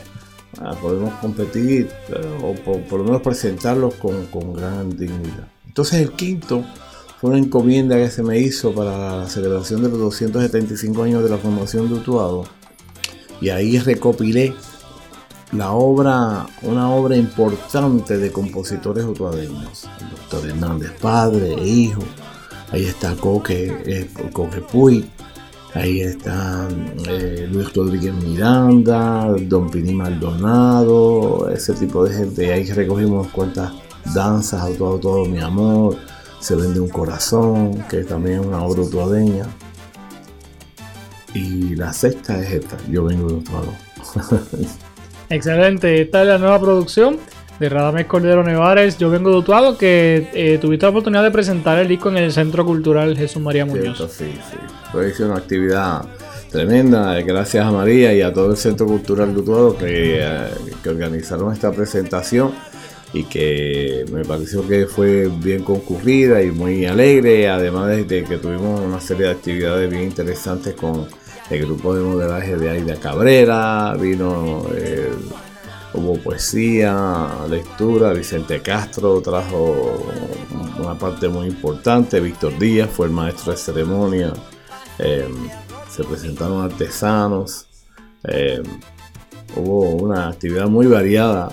ah, 0.60 0.74
podemos 0.80 1.12
competir 1.14 1.88
eh, 2.10 2.38
o 2.40 2.54
por, 2.54 3.00
lo 3.00 3.04
menos 3.04 3.22
presentarlos 3.22 3.94
con, 3.94 4.26
con 4.26 4.52
gran 4.52 4.96
dignidad. 4.96 5.48
Entonces 5.66 6.00
el 6.00 6.12
quinto 6.12 6.64
una 7.24 7.38
encomienda 7.38 7.96
que 7.96 8.10
se 8.10 8.22
me 8.22 8.38
hizo 8.38 8.74
para 8.74 9.20
la 9.20 9.28
celebración 9.28 9.82
de 9.82 9.88
los 9.88 9.98
275 9.98 11.02
años 11.02 11.22
de 11.24 11.30
la 11.30 11.38
formación 11.38 11.88
de 11.88 11.94
Utuado 11.94 12.44
y 13.40 13.48
ahí 13.48 13.78
recopilé 13.78 14.54
la 15.52 15.72
obra, 15.72 16.46
una 16.62 16.90
obra 16.90 17.16
importante 17.16 18.18
de 18.18 18.30
compositores 18.30 19.04
utuadeños. 19.04 19.88
El 20.00 20.10
doctor 20.10 20.48
Hernández 20.48 20.92
Padre 21.00 21.54
e 21.54 21.66
hijo. 21.66 22.02
Ahí 22.70 22.84
está 22.84 23.14
Coque, 23.14 23.72
eh, 23.86 24.10
Puy. 24.70 25.08
Ahí 25.74 26.00
está 26.00 26.68
eh, 27.08 27.48
Luis 27.50 27.72
Rodríguez 27.72 28.14
Miranda, 28.14 29.34
Don 29.48 29.70
Pini 29.70 29.94
Maldonado, 29.94 31.48
ese 31.50 31.72
tipo 31.72 32.04
de 32.04 32.14
gente. 32.14 32.52
Ahí 32.52 32.64
recogimos 32.70 33.28
cuentas 33.28 33.72
danzas, 34.14 34.76
todo, 34.76 34.98
todo 34.98 35.24
mi 35.24 35.38
amor, 35.38 35.96
se 36.44 36.54
vende 36.54 36.78
un 36.78 36.90
corazón, 36.90 37.82
que 37.88 38.04
también 38.04 38.40
es 38.40 38.46
una 38.46 38.62
obra 38.62 38.82
utuadeña. 38.82 39.46
Y 41.32 41.74
la 41.74 41.90
sexta 41.94 42.38
es 42.38 42.52
esta, 42.52 42.76
yo 42.90 43.04
vengo 43.04 43.28
de 43.28 43.34
Utuado. 43.36 43.72
Excelente, 45.30 46.02
esta 46.02 46.20
es 46.20 46.28
la 46.28 46.36
nueva 46.36 46.60
producción 46.60 47.16
de 47.58 47.68
Radamés 47.70 48.04
Cordero 48.04 48.44
Nevares. 48.44 48.98
Yo 48.98 49.08
vengo 49.08 49.30
de 49.30 49.36
Utuado, 49.38 49.78
que 49.78 50.28
eh, 50.34 50.58
tuviste 50.60 50.84
la 50.84 50.90
oportunidad 50.90 51.22
de 51.22 51.30
presentar 51.30 51.78
el 51.78 51.88
disco 51.88 52.10
en 52.10 52.18
el 52.18 52.30
Centro 52.30 52.66
Cultural 52.66 53.16
Jesús 53.16 53.40
María 53.40 53.64
Muñoz. 53.64 53.96
sí, 54.12 54.30
sí. 54.50 54.58
Fue 54.92 55.14
una 55.24 55.36
actividad 55.36 56.04
tremenda, 56.50 57.18
gracias 57.22 57.64
a 57.64 57.72
María 57.72 58.12
y 58.12 58.20
a 58.20 58.34
todo 58.34 58.50
el 58.50 58.58
Centro 58.58 58.84
Cultural 58.84 59.32
de 59.32 59.40
Utuado 59.40 59.78
que, 59.78 60.18
eh, 60.20 60.48
que 60.82 60.90
organizaron 60.90 61.54
esta 61.54 61.72
presentación 61.72 62.52
y 63.14 63.22
que 63.24 64.04
me 64.10 64.24
pareció 64.24 64.66
que 64.66 64.86
fue 64.86 65.28
bien 65.28 65.62
concurrida 65.62 66.42
y 66.42 66.50
muy 66.50 66.84
alegre, 66.84 67.48
además 67.48 67.88
de 67.88 68.24
que 68.24 68.38
tuvimos 68.38 68.80
una 68.80 69.00
serie 69.00 69.26
de 69.26 69.32
actividades 69.32 69.88
bien 69.88 70.02
interesantes 70.02 70.74
con 70.74 71.06
el 71.48 71.64
grupo 71.64 71.94
de 71.94 72.02
modelaje 72.02 72.56
de 72.56 72.70
Aida 72.70 72.96
Cabrera, 72.96 73.94
vino, 73.94 74.66
eh, 74.74 75.12
hubo 75.92 76.18
poesía, 76.18 77.28
lectura, 77.48 78.12
Vicente 78.12 78.60
Castro 78.60 79.20
trajo 79.20 80.08
una 80.80 80.98
parte 80.98 81.28
muy 81.28 81.46
importante, 81.46 82.18
Víctor 82.18 82.58
Díaz 82.58 82.90
fue 82.90 83.06
el 83.06 83.12
maestro 83.12 83.52
de 83.52 83.58
ceremonia, 83.58 84.32
eh, 84.98 85.28
se 85.88 86.02
presentaron 86.02 86.64
artesanos, 86.64 87.68
eh, 88.24 88.60
hubo 89.54 89.90
una 89.90 90.30
actividad 90.30 90.66
muy 90.66 90.88
variada 90.88 91.52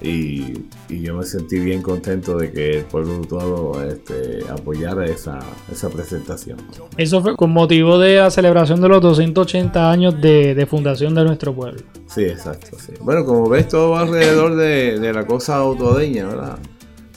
y, 0.00 0.54
yo 1.00 1.16
me 1.16 1.24
sentí 1.24 1.58
bien 1.58 1.80
contento 1.80 2.36
de 2.36 2.52
que 2.52 2.78
el 2.78 2.84
pueblo 2.84 3.18
lutuado 3.18 3.82
este, 3.82 4.44
apoyara 4.50 5.06
esa, 5.06 5.38
esa, 5.70 5.88
presentación. 5.88 6.58
Eso 6.96 7.22
fue 7.22 7.36
con 7.36 7.50
motivo 7.50 7.98
de 7.98 8.16
la 8.16 8.30
celebración 8.30 8.80
de 8.80 8.88
los 8.88 9.00
280 9.00 9.90
años 9.90 10.20
de, 10.20 10.66
fundación 10.68 11.14
de 11.14 11.24
nuestro 11.24 11.54
pueblo. 11.54 11.82
Sí, 12.06 12.24
exacto. 12.24 12.76
Sí. 12.78 12.92
Bueno, 13.00 13.24
como 13.24 13.48
ves, 13.48 13.68
todo 13.68 13.90
va 13.90 14.00
alrededor 14.00 14.56
de, 14.56 14.98
de 14.98 15.12
la 15.12 15.26
cosa 15.26 15.56
autodeña, 15.56 16.26
¿verdad? 16.26 16.58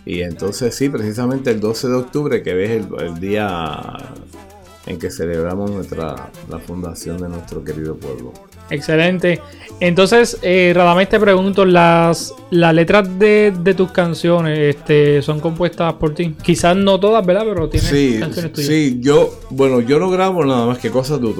Y 0.05 0.21
entonces 0.21 0.75
sí, 0.75 0.89
precisamente 0.89 1.51
el 1.51 1.59
12 1.59 1.87
de 1.87 1.93
octubre, 1.95 2.43
que 2.43 2.53
ves 2.53 2.69
el, 2.69 2.87
el 2.99 3.19
día 3.19 3.81
en 4.85 4.99
que 4.99 5.09
celebramos 5.09 5.71
nuestra, 5.71 6.29
la 6.49 6.59
fundación 6.59 7.17
de 7.17 7.29
nuestro 7.29 7.63
querido 7.63 7.95
pueblo. 7.95 8.31
Excelente. 8.69 9.41
Entonces, 9.79 10.37
eh, 10.41 10.71
Radamés, 10.73 11.09
te 11.09 11.19
pregunto, 11.19 11.65
las, 11.65 12.33
las 12.49 12.73
letras 12.73 13.07
de, 13.19 13.51
tus 13.75 13.91
canciones 13.91 14.75
este, 14.75 15.21
son 15.21 15.39
compuestas 15.39 15.93
por 15.95 16.13
ti. 16.13 16.33
Quizás 16.41 16.77
no 16.77 16.99
todas, 16.99 17.25
¿verdad? 17.25 17.43
Pero 17.45 17.69
tienes 17.69 17.89
sí, 17.89 18.17
canciones 18.19 18.53
tuyas. 18.53 18.69
Sí, 18.69 18.97
yo, 19.01 19.37
bueno, 19.49 19.81
yo 19.81 19.99
no 19.99 20.09
grabo 20.09 20.45
nada 20.45 20.65
más 20.65 20.77
que 20.77 20.89
cosas 20.89 21.19
de 21.19 21.33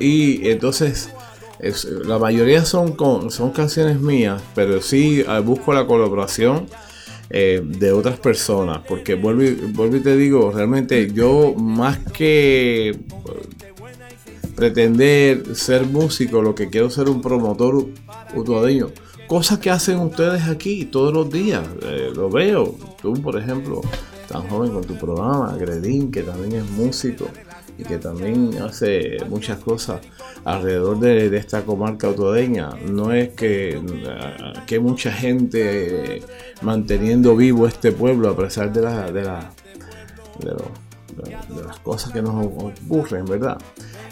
Y 0.00 0.48
entonces, 0.48 1.10
la 2.06 2.18
mayoría 2.18 2.64
son, 2.64 2.96
son 3.30 3.50
canciones 3.50 4.00
mías, 4.00 4.42
pero 4.54 4.80
sí 4.80 5.24
eh, 5.28 5.40
busco 5.40 5.72
la 5.74 5.86
colaboración. 5.86 6.66
Eh, 7.30 7.60
de 7.62 7.92
otras 7.92 8.18
personas, 8.18 8.78
porque 8.88 9.14
vuelvo 9.14 9.42
y, 9.42 9.50
vuelvo 9.50 9.96
y 9.96 10.00
te 10.00 10.16
digo, 10.16 10.50
realmente 10.50 11.12
yo 11.12 11.52
más 11.54 11.98
que 11.98 12.96
pretender 14.58 15.54
ser 15.54 15.86
músico, 15.86 16.42
lo 16.42 16.52
que 16.52 16.68
quiero 16.68 16.90
ser 16.90 17.08
un 17.08 17.22
promotor 17.22 17.86
utuadeño. 18.34 18.88
Cosas 19.28 19.60
que 19.60 19.70
hacen 19.70 20.00
ustedes 20.00 20.48
aquí 20.48 20.84
todos 20.84 21.14
los 21.14 21.30
días. 21.30 21.64
Eh, 21.82 22.10
lo 22.12 22.28
veo. 22.28 22.74
Tú, 23.00 23.12
por 23.22 23.38
ejemplo, 23.38 23.82
tan 24.26 24.48
joven 24.48 24.72
con 24.72 24.82
tu 24.82 24.98
programa, 24.98 25.56
Gredín, 25.56 26.10
que 26.10 26.22
también 26.22 26.54
es 26.54 26.70
músico 26.70 27.28
y 27.78 27.84
que 27.84 27.98
también 27.98 28.60
hace 28.60 29.18
muchas 29.28 29.58
cosas 29.58 30.00
alrededor 30.44 30.98
de, 30.98 31.36
esta 31.36 31.64
comarca 31.64 32.08
autodeña. 32.08 32.70
No 32.84 33.12
es 33.12 33.28
que, 33.34 33.80
que 34.66 34.80
mucha 34.80 35.12
gente 35.12 36.20
manteniendo 36.62 37.36
vivo 37.36 37.68
este 37.68 37.92
pueblo 37.92 38.28
a 38.30 38.36
pesar 38.36 38.72
de, 38.72 38.82
la, 38.82 39.12
de, 39.12 39.22
la, 39.22 39.52
de 40.40 41.62
las 41.64 41.78
cosas 41.78 42.12
que 42.12 42.22
nos 42.22 42.44
ocurren, 42.44 43.24
¿verdad? 43.24 43.58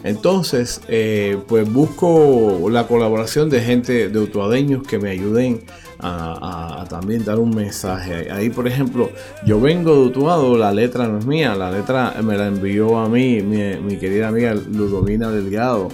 Entonces, 0.06 0.80
eh, 0.86 1.36
pues 1.48 1.70
busco 1.70 2.68
la 2.70 2.86
colaboración 2.86 3.50
de 3.50 3.60
gente 3.60 4.08
de 4.08 4.18
utuadeños 4.20 4.86
que 4.86 5.00
me 5.00 5.10
ayuden 5.10 5.64
a, 5.98 6.84
también 6.88 7.24
dar 7.24 7.40
un 7.40 7.50
mensaje. 7.50 8.30
Ahí, 8.30 8.48
por 8.48 8.68
ejemplo, 8.68 9.10
yo 9.44 9.60
vengo 9.60 9.96
de 9.96 10.00
Utuado, 10.02 10.56
la 10.56 10.72
letra 10.72 11.08
no 11.08 11.18
es 11.18 11.26
mía, 11.26 11.56
la 11.56 11.72
letra 11.72 12.14
me 12.22 12.36
la 12.36 12.46
envió 12.46 12.98
a 12.98 13.08
mí 13.08 13.42
mi, 13.42 13.96
querida 13.96 14.28
amiga 14.28 14.54
Ludomina 14.54 15.28
Delgado 15.32 15.88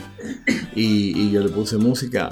y, 0.74 1.30
yo 1.30 1.40
le 1.40 1.48
puse 1.48 1.78
música. 1.78 2.28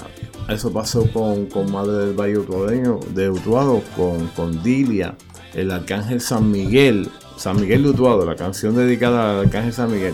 Eso 0.49 0.71
pasó 0.71 1.11
con, 1.11 1.71
Madre 1.71 2.05
del 2.05 2.13
Valle 2.13 2.37
Utuadeño, 2.37 2.99
de 3.15 3.31
Utuado, 3.31 3.81
con, 3.95 4.27
con 4.35 4.61
Dilia, 4.61 5.15
el 5.55 5.71
Arcángel 5.71 6.21
San 6.21 6.51
Miguel, 6.51 7.09
San 7.37 7.59
Miguel 7.59 7.81
de 7.81 7.89
Utuado, 7.89 8.23
la 8.23 8.35
canción 8.35 8.75
dedicada 8.75 9.31
al 9.31 9.45
Arcángel 9.47 9.73
San 9.73 9.91
Miguel 9.91 10.13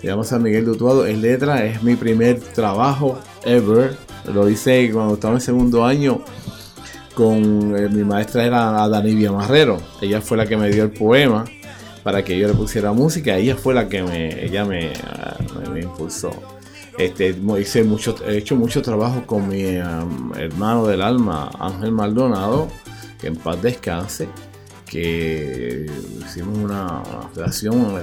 se 0.00 0.06
llama 0.06 0.22
San 0.22 0.42
Miguel 0.42 0.64
de 0.64 1.10
es 1.10 1.18
letra, 1.18 1.64
es 1.64 1.82
mi 1.82 1.96
primer 1.96 2.38
trabajo 2.40 3.18
ever. 3.44 3.96
Lo 4.32 4.48
hice 4.48 4.90
cuando 4.92 5.14
estaba 5.14 5.34
en 5.34 5.40
segundo 5.40 5.84
año 5.84 6.20
con 7.14 7.76
eh, 7.76 7.88
mi 7.88 8.04
maestra 8.04 8.44
era 8.44 8.88
Danivia 8.88 9.32
Marrero. 9.32 9.78
Ella 10.00 10.20
fue 10.20 10.36
la 10.36 10.46
que 10.46 10.56
me 10.56 10.70
dio 10.70 10.84
el 10.84 10.90
poema 10.90 11.44
para 12.04 12.22
que 12.22 12.38
yo 12.38 12.46
le 12.46 12.54
pusiera 12.54 12.92
música. 12.92 13.36
Ella 13.36 13.56
fue 13.56 13.74
la 13.74 13.88
que 13.88 14.04
me, 14.04 14.44
ella 14.44 14.64
me, 14.64 14.92
ah, 15.04 15.36
impulsó. 15.80 16.30
Este, 16.96 17.36
hice 17.60 17.82
mucho, 17.82 18.14
he 18.26 18.38
hecho 18.38 18.54
mucho 18.54 18.82
trabajo 18.82 19.24
con 19.26 19.48
mi 19.48 19.62
hermano 19.64 20.86
del 20.86 21.02
alma, 21.02 21.50
Ángel 21.58 21.92
Maldonado, 21.92 22.68
que 23.20 23.28
en 23.28 23.36
paz 23.36 23.60
descanse 23.62 24.28
que 24.88 25.86
hicimos 26.26 26.58
una, 26.58 27.02
relación 27.34 28.02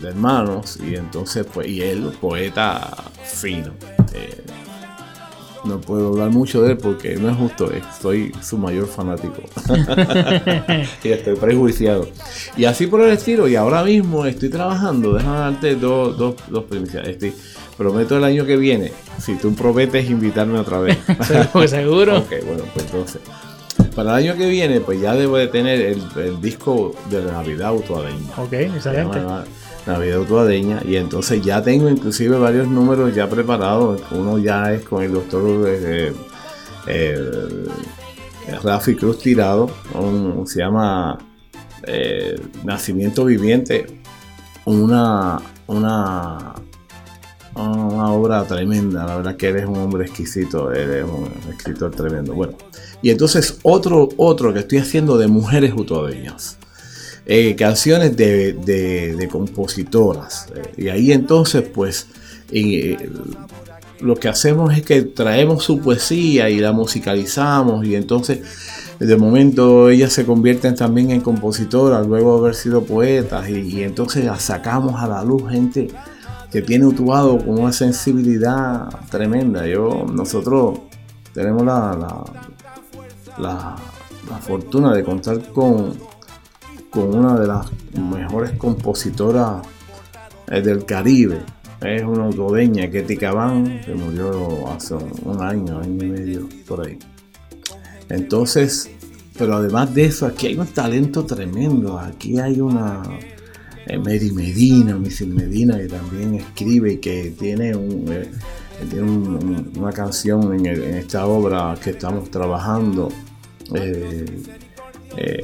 de 0.00 0.08
hermanos 0.08 0.78
y 0.84 0.94
entonces 0.94 1.46
pues 1.52 1.68
y 1.68 1.82
él 1.82 2.12
poeta 2.20 3.04
fino. 3.24 3.72
Eh, 4.14 4.44
no 5.64 5.80
puedo 5.80 6.08
hablar 6.08 6.30
mucho 6.30 6.62
de 6.62 6.72
él 6.72 6.78
porque 6.78 7.16
no 7.16 7.30
es 7.30 7.36
justo 7.36 7.70
soy 8.00 8.32
su 8.42 8.58
mayor 8.58 8.86
fanático. 8.86 9.42
Y 11.02 11.08
estoy 11.08 11.36
prejuiciado. 11.36 12.08
Y 12.56 12.64
así 12.64 12.86
por 12.86 13.00
el 13.00 13.10
estilo 13.10 13.48
y 13.48 13.56
ahora 13.56 13.82
mismo 13.82 14.24
estoy 14.26 14.48
trabajando 14.48 15.14
déjame 15.14 15.38
darte 15.38 15.74
dos, 15.76 16.16
dos, 16.16 16.34
dos 16.48 16.64
Estoy, 17.04 17.32
prometo 17.76 18.16
el 18.16 18.24
año 18.24 18.44
que 18.44 18.56
viene 18.56 18.92
si 19.18 19.36
tú 19.36 19.54
prometes 19.54 20.08
invitarme 20.08 20.58
otra 20.58 20.78
vez. 20.78 20.98
Seguro. 21.68 22.18
Ok 22.18 22.32
bueno 22.46 22.64
pues 22.72 22.86
entonces 22.86 23.20
para 23.98 24.16
el 24.16 24.26
año 24.26 24.38
que 24.38 24.48
viene, 24.48 24.80
pues 24.80 25.00
ya 25.00 25.12
debo 25.12 25.38
de 25.38 25.48
tener 25.48 25.80
el, 25.80 26.40
disco 26.40 26.94
de 27.10 27.20
la 27.20 27.32
Navidad 27.32 27.74
Utuadeña. 27.74 28.30
Ok, 28.36 28.52
excelente. 28.52 29.18
Navidad 29.88 30.20
Utuadeña. 30.20 30.80
Y 30.86 30.94
entonces 30.94 31.42
ya 31.42 31.60
tengo 31.64 31.88
inclusive 31.88 32.38
varios 32.38 32.68
números 32.68 33.12
ya 33.12 33.28
preparados. 33.28 34.00
Uno 34.12 34.38
ya 34.38 34.72
es 34.72 34.84
con 34.84 35.02
el 35.02 35.10
doctor 35.10 35.64
eh, 35.66 36.12
eh, 36.86 37.66
Rafi 38.62 38.94
Cruz 38.94 39.18
Tirado. 39.18 39.68
se 40.46 40.60
llama 40.60 41.18
eh, 41.82 42.40
Nacimiento 42.62 43.24
Viviente. 43.24 43.84
Una, 44.64 45.40
una, 45.66 46.54
una 47.58 48.12
obra 48.12 48.44
tremenda. 48.44 49.04
La 49.04 49.16
verdad 49.16 49.36
que 49.36 49.48
eres 49.48 49.66
un 49.66 49.76
hombre 49.76 50.06
exquisito. 50.06 50.72
Eres 50.72 51.04
un 51.04 51.28
escritor 51.50 51.90
tremendo. 51.90 52.34
Bueno. 52.34 52.54
Y 53.02 53.10
entonces 53.10 53.58
otro, 53.62 54.08
otro 54.16 54.52
que 54.52 54.60
estoy 54.60 54.78
haciendo 54.78 55.18
de 55.18 55.28
mujeres 55.28 55.72
utuadeñas. 55.74 56.58
Eh, 57.30 57.56
canciones 57.56 58.16
de, 58.16 59.28
compositoras. 59.30 60.46
Eh, 60.54 60.84
y 60.84 60.88
ahí 60.88 61.12
entonces 61.12 61.62
pues 61.62 62.06
eh, 62.50 62.96
lo 64.00 64.16
que 64.16 64.28
hacemos 64.28 64.74
es 64.74 64.82
que 64.82 65.02
traemos 65.02 65.62
su 65.62 65.78
poesía 65.80 66.48
y 66.48 66.58
la 66.58 66.72
musicalizamos 66.72 67.84
y 67.84 67.96
entonces 67.96 68.40
de 68.98 69.16
momento 69.16 69.90
ellas 69.90 70.12
se 70.12 70.24
convierten 70.24 70.74
también 70.74 71.10
en 71.10 71.20
compositoras 71.20 72.06
luego 72.06 72.34
de 72.36 72.40
haber 72.40 72.54
sido 72.54 72.84
poetas 72.84 73.48
y, 73.50 73.82
entonces 73.82 74.24
la 74.24 74.40
sacamos 74.40 75.00
a 75.02 75.06
la 75.06 75.22
luz 75.22 75.50
gente 75.50 75.88
que 76.50 76.62
tiene 76.62 76.86
Utuado 76.86 77.38
con 77.38 77.58
una 77.58 77.72
sensibilidad 77.72 78.88
tremenda. 79.10 79.66
Yo, 79.66 80.06
nosotros 80.10 80.80
tenemos 81.34 81.64
la, 81.64 82.24
la, 83.38 83.76
fortuna 84.40 84.94
de 84.94 85.04
contar 85.04 85.42
con, 85.52 85.94
con 86.90 87.14
una 87.14 87.38
de 87.38 87.46
las 87.46 87.66
mejores 87.94 88.52
compositoras 88.52 89.62
eh, 90.48 90.60
del 90.62 90.84
Caribe. 90.84 91.40
Es 91.80 92.02
una 92.02 92.24
autodeña, 92.24 92.90
Ketty 92.90 93.16
Cabán, 93.16 93.80
que 93.84 93.94
murió 93.94 94.68
hace 94.68 94.94
un 94.94 95.40
año, 95.40 95.78
año 95.78 96.04
y 96.04 96.08
medio, 96.08 96.48
por 96.66 96.86
ahí. 96.86 96.98
Entonces, 98.08 98.90
pero 99.38 99.54
además 99.54 99.94
de 99.94 100.06
eso, 100.06 100.26
aquí 100.26 100.48
hay 100.48 100.58
un 100.58 100.66
talento 100.66 101.24
tremendo. 101.24 101.98
Aquí 101.98 102.40
hay 102.40 102.60
una 102.60 103.02
Mary 103.96 104.30
Medina, 104.32 104.96
Missy 104.96 105.26
Medina, 105.26 105.78
que 105.78 105.88
también 105.88 106.34
escribe 106.34 106.94
y 106.94 106.96
que 106.98 107.32
tiene, 107.38 107.70
eh, 107.70 108.30
una 109.76 109.92
canción 109.92 110.54
en, 110.54 110.66
esta 110.66 111.26
obra 111.26 111.74
que 111.82 111.90
estamos 111.90 112.30
trabajando. 112.30 113.08
Eh, 113.74 114.24
eh 115.16 115.42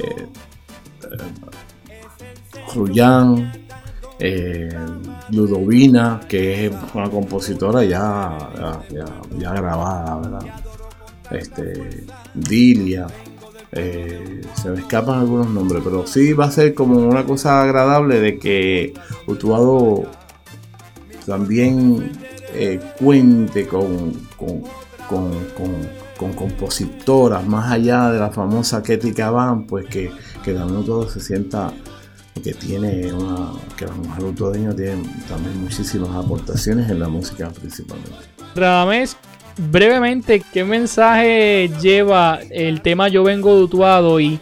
Ludovina, 5.29 6.21
que 6.27 6.67
es 6.67 6.73
una 6.93 7.09
compositora 7.09 7.83
ya, 7.83 8.37
ya, 9.39 9.53
grabada, 9.53 10.17
¿verdad? 10.17 10.45
Este, 11.31 12.05
Dilia, 12.33 13.07
eh, 13.75 14.41
se 14.61 14.69
me 14.69 14.79
escapan 14.79 15.19
algunos 15.19 15.49
nombres, 15.49 15.81
pero 15.83 16.07
sí 16.07 16.33
va 16.33 16.45
a 16.45 16.51
ser 16.51 16.73
como 16.73 16.97
una 16.97 17.25
cosa 17.25 17.61
agradable 17.61 18.19
de 18.21 18.39
que 18.39 18.93
Utuado 19.27 20.09
también 21.25 22.11
eh, 22.53 22.79
cuente 22.97 23.67
con, 23.67 24.13
con, 24.37 24.63
compositoras 26.35 27.45
más 27.45 27.71
allá 27.71 28.09
de 28.11 28.19
la 28.19 28.29
famosa 28.29 28.81
Ketty 28.81 29.13
Caban, 29.13 29.67
pues 29.67 29.85
que, 29.87 30.09
que 30.43 30.53
también 30.53 30.79
Utuado 30.79 31.09
se 31.09 31.19
sienta 31.19 31.73
que 32.41 32.53
tiene 32.53 33.11
una 33.13 33.51
que 33.77 33.85
la 33.85 33.93
mujer 33.93 34.23
utuadeña 34.25 34.75
tiene 34.75 35.03
también 35.27 35.61
muchísimas 35.61 36.09
aportaciones 36.15 36.89
en 36.89 36.99
la 36.99 37.07
música 37.07 37.49
principalmente. 37.49 38.11
Radamés, 38.55 39.17
brevemente, 39.57 40.41
¿qué 40.53 40.63
mensaje 40.63 41.69
lleva 41.81 42.39
el 42.49 42.81
tema 42.81 43.07
Yo 43.07 43.23
vengo 43.23 43.55
de 43.55 43.63
Utuado 43.63 44.19
y, 44.19 44.39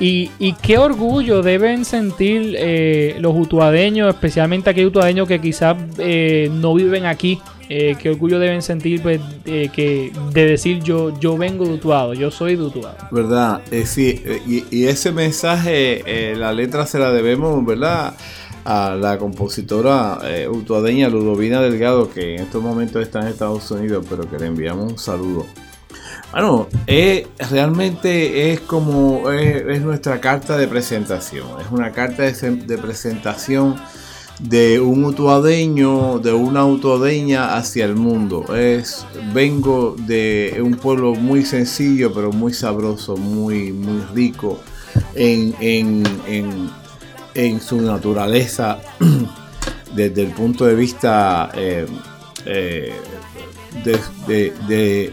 y, 0.00 0.52
qué 0.62 0.78
orgullo 0.78 1.42
deben 1.42 1.84
sentir 1.84 2.56
eh, 2.58 3.16
los 3.20 3.34
utuadeños, 3.36 4.14
especialmente 4.14 4.70
aquellos 4.70 4.88
utuadeños 4.88 5.28
que 5.28 5.40
quizás 5.40 5.76
eh, 5.98 6.50
no 6.52 6.74
viven 6.74 7.06
aquí? 7.06 7.40
Eh, 7.76 7.96
qué 8.00 8.10
orgullo 8.10 8.38
deben 8.38 8.62
sentir 8.62 9.02
pues, 9.02 9.20
que, 9.44 10.12
de 10.32 10.46
decir 10.46 10.80
yo, 10.82 11.18
yo 11.18 11.36
vengo 11.36 11.64
de 11.64 11.72
Utuado, 11.72 12.14
yo 12.14 12.30
soy 12.30 12.54
de 12.54 12.62
Utuado. 12.62 12.96
¿Verdad? 13.10 13.62
sí, 13.84 14.22
y, 14.46 14.64
y, 14.70 14.86
ese 14.86 15.10
mensaje, 15.10 16.34
la 16.36 16.52
letra 16.52 16.86
se 16.86 17.00
la 17.00 17.10
debemos, 17.10 17.66
¿verdad? 17.66 18.14
a 18.64 18.96
la 18.98 19.18
compositora 19.18 20.18
eh, 20.24 20.48
utuadeña 20.48 21.08
Ludovina 21.08 21.60
Delgado, 21.60 22.10
que 22.10 22.36
en 22.36 22.42
estos 22.42 22.62
momentos 22.62 23.02
está 23.02 23.20
en 23.20 23.28
Estados 23.28 23.70
Unidos, 23.70 24.06
pero 24.08 24.28
que 24.28 24.38
le 24.38 24.46
enviamos 24.46 24.92
un 24.92 24.98
saludo. 24.98 25.46
Bueno, 26.32 26.66
realmente 27.50 28.52
es 28.52 28.60
como 28.60 29.30
es, 29.30 29.80
nuestra 29.82 30.20
carta 30.20 30.56
de 30.56 30.66
presentación, 30.66 31.46
es 31.60 31.70
una 31.70 31.92
carta 31.92 32.24
de, 32.24 32.78
presentación 32.78 33.76
de 34.38 34.80
un 34.80 35.04
utuadeño, 35.04 36.18
de 36.18 36.32
una 36.32 36.66
utuadeña 36.66 37.56
hacia 37.56 37.84
el 37.84 37.94
mundo. 37.94 38.54
Es, 38.54 39.06
vengo 39.32 39.96
de 40.06 40.60
un 40.62 40.74
pueblo 40.74 41.14
muy 41.14 41.44
sencillo, 41.44 42.12
pero 42.12 42.32
muy 42.32 42.52
sabroso, 42.52 43.16
muy, 43.16 43.72
muy 43.72 44.00
rico 44.14 44.60
en, 45.14 45.54
en 45.60 46.02
en 47.34 47.60
su 47.60 47.80
naturaleza 47.80 48.78
desde 49.94 50.22
el 50.22 50.30
punto 50.30 50.64
de 50.64 50.74
vista 50.74 51.50
eh, 51.54 51.86
eh, 52.46 52.92
de, 53.84 55.12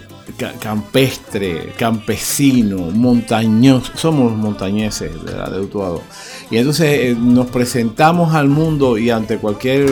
campestre, 0.59 1.73
campesino, 1.77 2.77
montañoso, 2.91 3.91
somos 3.95 4.35
montañeses 4.35 5.11
de 5.23 5.59
Utuado. 5.59 6.01
Y 6.49 6.57
entonces 6.57 6.87
eh, 6.87 7.17
nos 7.19 7.47
presentamos 7.47 8.33
al 8.33 8.47
mundo 8.47 8.97
y 8.97 9.09
ante 9.09 9.37
cualquier, 9.37 9.87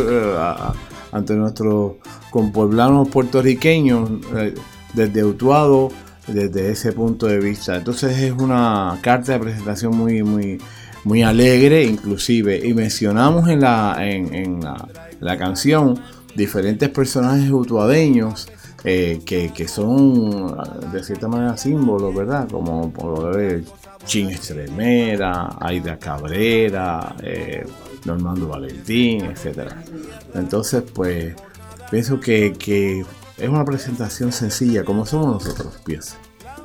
ante 1.12 1.34
nuestros 1.36 1.94
compueblanos 2.32 3.10
puertorriqueños, 3.10 4.10
desde 4.94 5.24
Utuado, 5.24 5.90
desde 6.28 6.72
ese 6.72 6.94
punto 6.94 7.28
de 7.28 7.40
vista. 7.40 7.76
Entonces 7.76 8.18
es 8.20 8.32
una 8.32 8.98
carta 9.02 9.34
de 9.34 9.40
presentación 9.40 9.96
muy, 9.96 10.24
muy, 10.24 10.60
muy 11.04 11.24
alegre 11.24 11.84
inclusive. 11.84 12.60
Y 12.66 12.74
mencionamos 12.74 13.48
en 13.50 13.62
la, 13.62 13.98
en, 14.00 14.60
la, 15.20 15.38
canción 15.38 16.00
diferentes 16.36 16.90
personajes 16.90 17.50
utuadeños 17.52 18.48
eh, 18.84 19.22
que, 19.26 19.68
son 19.68 20.58
de 20.92 21.04
cierta 21.04 21.28
manera 21.28 21.58
símbolos, 21.58 22.16
¿verdad? 22.16 22.48
Como 22.50 22.92
por 22.92 23.36
ver 23.36 23.64
Chin 24.06 24.30
Estremera, 24.30 25.58
Aida 25.60 25.98
Cabrera, 25.98 27.16
eh, 27.22 27.66
Normando 28.06 28.48
Valentín, 28.48 29.26
etc. 29.26 29.74
Entonces, 30.34 30.84
pues, 30.94 31.36
pienso 31.92 32.20
que, 32.20 32.54
que 32.54 33.06
es 33.38 33.50
una 33.50 33.66
presentación 33.66 34.32
sencilla, 34.32 34.84
como 34.84 35.06
somos 35.06 35.44
nosotros, 35.44 35.80
pienso. 35.86 36.16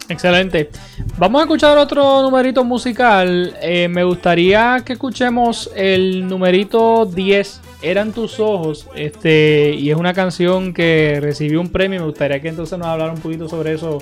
Excelente. 0.08 0.70
Vamos 1.16 1.40
a 1.40 1.44
escuchar 1.44 1.78
otro 1.78 2.22
numerito 2.22 2.62
musical. 2.62 3.56
Eh, 3.62 3.88
me 3.88 4.04
gustaría 4.04 4.82
que 4.84 4.94
escuchemos 4.94 5.70
el 5.74 6.26
numerito 6.28 7.06
10. 7.06 7.60
Eran 7.84 8.12
tus 8.12 8.40
ojos. 8.40 8.88
Este, 8.96 9.74
y 9.74 9.90
es 9.90 9.96
una 9.96 10.14
canción 10.14 10.72
que 10.72 11.18
recibió 11.20 11.60
un 11.60 11.68
premio. 11.68 12.00
Me 12.00 12.06
gustaría 12.06 12.40
que 12.40 12.48
entonces 12.48 12.78
nos 12.78 12.88
hablara 12.88 13.12
un 13.12 13.20
poquito 13.20 13.46
sobre 13.46 13.74
eso 13.74 13.98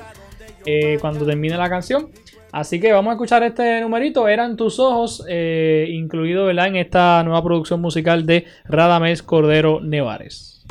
eh, 0.65 0.99
cuando 1.01 1.27
termine 1.27 1.57
la 1.57 1.69
canción. 1.69 2.09
Así 2.53 2.79
que 2.79 2.93
vamos 2.93 3.11
a 3.11 3.15
escuchar 3.15 3.43
este 3.43 3.81
numerito. 3.81 4.29
Eran 4.29 4.57
tus 4.57 4.79
ojos. 4.79 5.25
Eh, 5.29 5.89
incluido 5.91 6.49
en 6.49 6.77
esta 6.77 7.25
nueva 7.25 7.43
producción 7.43 7.81
musical 7.81 8.25
de 8.25 8.47
Radamés 8.67 9.25
Cordero 9.25 9.81
Nevares. 9.81 10.65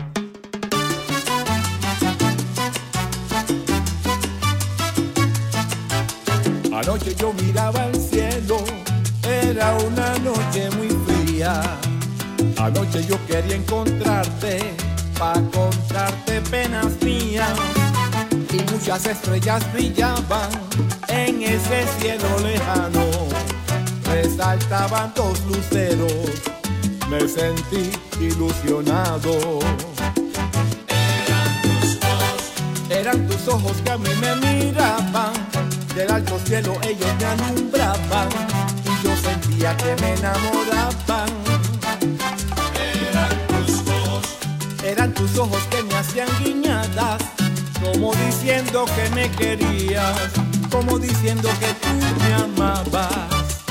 Anoche 6.73 7.13
yo 7.15 7.33
miraba 7.33 7.87
el 7.87 7.95
cielo, 7.95 8.57
era 9.23 9.75
una 9.85 10.17
noche 10.19 10.69
muy 10.77 10.87
fría. 10.87 11.80
Anoche 12.61 13.03
yo 13.07 13.17
quería 13.25 13.55
encontrarte, 13.55 14.59
para 15.17 15.41
contarte 15.49 16.41
penas 16.41 17.01
mías. 17.01 17.49
Y 18.53 18.71
muchas 18.71 19.03
estrellas 19.07 19.63
brillaban 19.73 20.49
en 21.07 21.41
ese 21.41 21.87
cielo 21.99 22.27
lejano. 22.43 23.05
Resaltaban 24.05 25.11
dos 25.15 25.41
luceros, 25.45 26.29
me 27.09 27.27
sentí 27.27 27.89
ilusionado. 28.19 29.59
Eran 30.87 31.61
tus 31.63 31.97
ojos, 31.97 32.41
eran 32.91 33.27
tus 33.27 33.47
ojos 33.47 33.77
que 33.83 33.91
a 33.91 33.97
mí 33.97 34.09
me 34.21 34.35
miraban 34.35 35.33
del 35.95 36.11
alto 36.11 36.39
cielo 36.45 36.77
ellos 36.83 37.09
me 37.19 37.25
alumbraban 37.25 38.29
y 38.85 39.03
yo 39.03 39.15
sentía 39.15 39.75
que 39.77 39.95
me 40.01 40.13
enamoraban. 40.13 41.40
Ojos 45.37 45.63
que 45.69 45.83
me 45.83 45.95
hacían 45.95 46.27
guiñadas, 46.43 47.21
como 47.81 48.13
diciendo 48.15 48.85
que 48.95 49.09
me 49.15 49.29
querías, 49.31 50.17
como 50.71 50.99
diciendo 50.99 51.49
que 51.59 51.73
tú 51.81 51.89
me 52.19 52.33
amabas. 52.33 53.63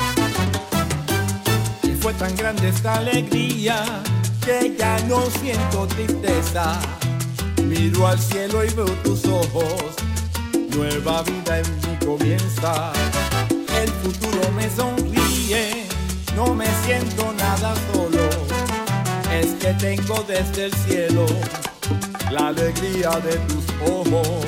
Y 1.83 1.95
fue 1.95 2.13
tan 2.13 2.35
grande 2.35 2.69
esta 2.69 2.95
alegría 2.95 3.83
que 4.45 4.75
ya 4.77 4.97
no 5.07 5.21
siento 5.41 5.87
tristeza. 5.87 6.79
Miro 7.63 8.07
al 8.07 8.19
cielo 8.19 8.63
y 8.63 8.69
veo 8.73 8.91
tus 9.03 9.25
ojos 9.25 9.95
nueva 10.75 11.21
vida 11.23 11.59
en 11.59 11.65
mí 11.77 12.05
comienza. 12.05 12.91
El 13.81 13.89
futuro 13.89 14.51
me 14.55 14.69
sonríe, 14.69 15.85
no 16.35 16.53
me 16.55 16.67
siento 16.85 17.33
nada 17.33 17.73
solo. 17.93 18.10
Es 19.31 19.53
que 19.55 19.73
tengo 19.75 20.23
desde 20.27 20.65
el 20.65 20.73
cielo 20.73 21.25
la 22.31 22.47
alegría 22.47 23.11
de 23.11 23.37
tus 23.47 23.65
ojos. 23.89 24.45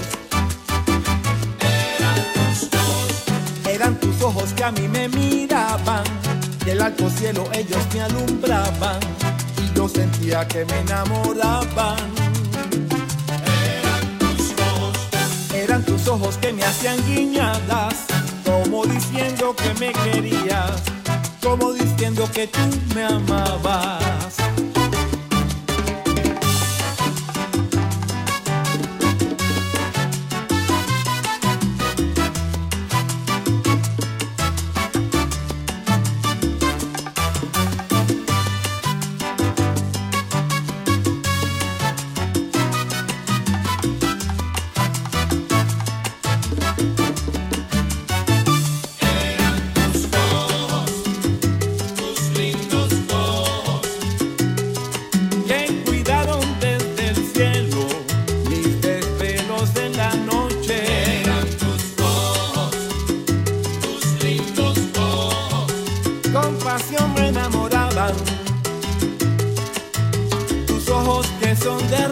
Eran 3.69 4.00
tus 4.00 4.22
ojos, 4.22 4.54
que 4.54 4.63
a 4.63 4.72
mí 4.72 4.88
me 4.88 5.08
miraban. 5.08 6.04
Del 6.65 6.82
alto 6.82 7.10
cielo 7.10 7.50
ellos 7.54 7.82
me 7.93 8.02
alumbraban 8.02 9.00
y 9.62 9.78
yo 9.78 9.88
sentía 9.89 10.48
que 10.48 10.65
me 10.65 10.80
enamoraban. 10.80 11.98
Eran 13.76 14.17
tus 14.19 14.54
eran 15.54 15.84
tus 15.84 16.08
ojos 16.08 16.38
que 16.38 16.54
me 16.54 16.63
hacían 16.63 16.98
guiñadas, 17.06 18.06
como 18.46 18.86
diciendo 18.86 19.56
que 19.56 19.74
me 19.80 19.91
querías, 19.91 20.84
como 21.41 21.74
diciendo 21.74 22.30
que 22.34 22.48
tú 22.48 22.60
me 22.93 23.04
amabas. 23.04 24.42
son 71.63 71.78
de 71.88 72.03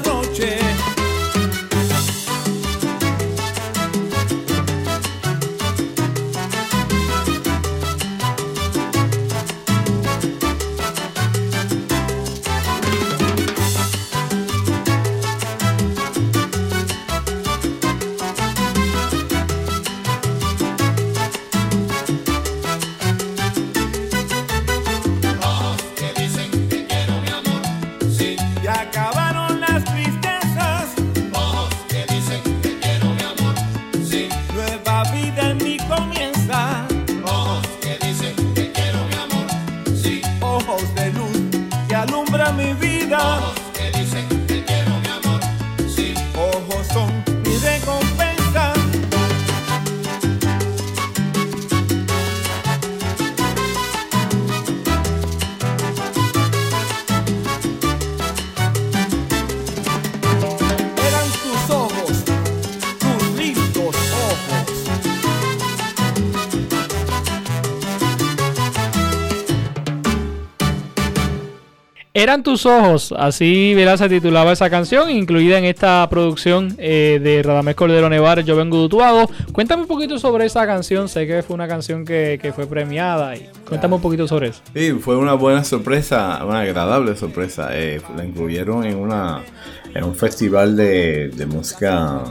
Eran 72.22 72.44
tus 72.44 72.68
ojos, 72.68 73.16
así 73.18 73.74
verás 73.74 74.00
se 74.00 74.08
titulaba 74.08 74.52
esa 74.52 74.70
canción, 74.70 75.10
incluida 75.10 75.58
en 75.58 75.66
esta 75.66 76.08
producción 76.08 76.76
eh, 76.78 77.20
de 77.20 77.42
Radamés 77.42 77.74
Cordero 77.74 78.10
Nevar, 78.10 78.44
Yo 78.44 78.56
Vengo 78.56 78.78
Dutuado. 78.78 79.28
Cuéntame 79.52 79.82
un 79.82 79.88
poquito 79.88 80.20
sobre 80.20 80.46
esa 80.46 80.68
canción, 80.68 81.10
sé 81.10 81.26
que 81.26 81.42
fue 81.42 81.56
una 81.56 81.68
canción 81.68 82.06
que, 82.06 82.54
fue 82.56 82.68
premiada 82.68 83.36
y 83.36 83.50
cuéntame 83.68 83.96
un 83.96 84.02
poquito 84.02 84.28
sobre 84.28 84.50
eso. 84.50 84.62
Sí, 84.72 84.92
fue 84.92 85.18
una 85.18 85.34
buena 85.34 85.64
sorpresa, 85.64 86.46
una 86.46 86.60
agradable 86.60 87.16
sorpresa. 87.16 87.70
Eh, 87.72 88.00
la 88.16 88.24
incluyeron 88.24 88.86
en, 88.86 88.98
una, 88.98 89.42
en 89.96 90.04
un 90.04 90.14
festival 90.14 90.78
de, 90.78 91.30
de 91.30 91.46
música 91.48 92.22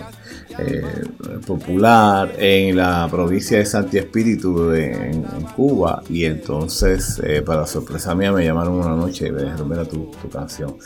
eh, 0.66 0.82
popular 1.46 2.32
en 2.38 2.76
la 2.76 3.08
provincia 3.10 3.58
de 3.58 3.66
Santi 3.66 3.98
Espíritu 3.98 4.72
en, 4.72 5.22
Cuba. 5.56 6.02
Y 6.08 6.24
entonces 6.24 7.20
eh, 7.24 7.42
para 7.42 7.66
sorpresa 7.66 8.14
mía 8.14 8.32
me 8.32 8.44
llamaron 8.44 8.74
una 8.74 8.94
noche 8.94 9.28
y 9.28 9.32
me 9.32 9.42
dijeron 9.42 9.68
mira 9.68 9.84
tu, 9.84 10.10
canción 10.32 10.76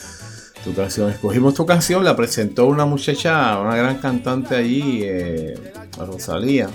tu 0.65 0.75
canción 0.75 1.11
escogimos 1.11 1.53
tu 1.53 1.67
canción 1.67 2.03
la 2.03 2.17
presentó 2.17 2.67
una 2.67 2.87
muchacha 2.87 3.61
una 3.61 3.77
gran 3.77 3.99
cantante 3.99 4.57
allí 4.57 5.03
eh, 5.05 5.55
Rosalía. 5.99 6.69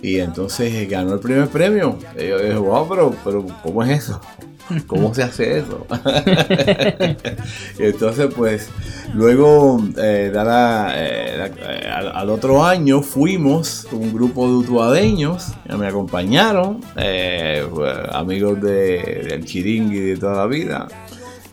Y 0.00 0.20
entonces 0.20 0.88
ganó 0.88 1.14
el 1.14 1.20
primer 1.20 1.48
premio. 1.48 1.98
Y 2.16 2.28
yo 2.28 2.38
dije 2.38 2.56
wow 2.56 2.88
pero, 2.88 3.14
pero 3.24 3.44
¿cómo 3.62 3.82
es 3.82 4.04
eso? 4.04 4.20
¿Cómo 4.86 5.14
se 5.14 5.22
hace 5.22 5.58
eso? 5.58 5.86
entonces, 7.78 8.28
pues, 8.34 8.70
luego, 9.14 9.82
eh, 9.96 10.32
eh, 10.34 11.52
eh, 11.56 11.88
al, 11.88 12.30
otro 12.30 12.64
año 12.64 13.02
fuimos 13.02 13.86
un 13.92 14.12
grupo 14.12 14.46
de 14.46 14.54
utuadeños 14.54 15.52
que 15.66 15.76
me 15.76 15.86
acompañaron, 15.86 16.80
amigos 18.12 18.60
de, 18.60 19.26
del 19.28 19.44
chiringui 19.44 20.00
de 20.00 20.16
toda 20.16 20.36
la 20.36 20.46
vida. 20.46 20.88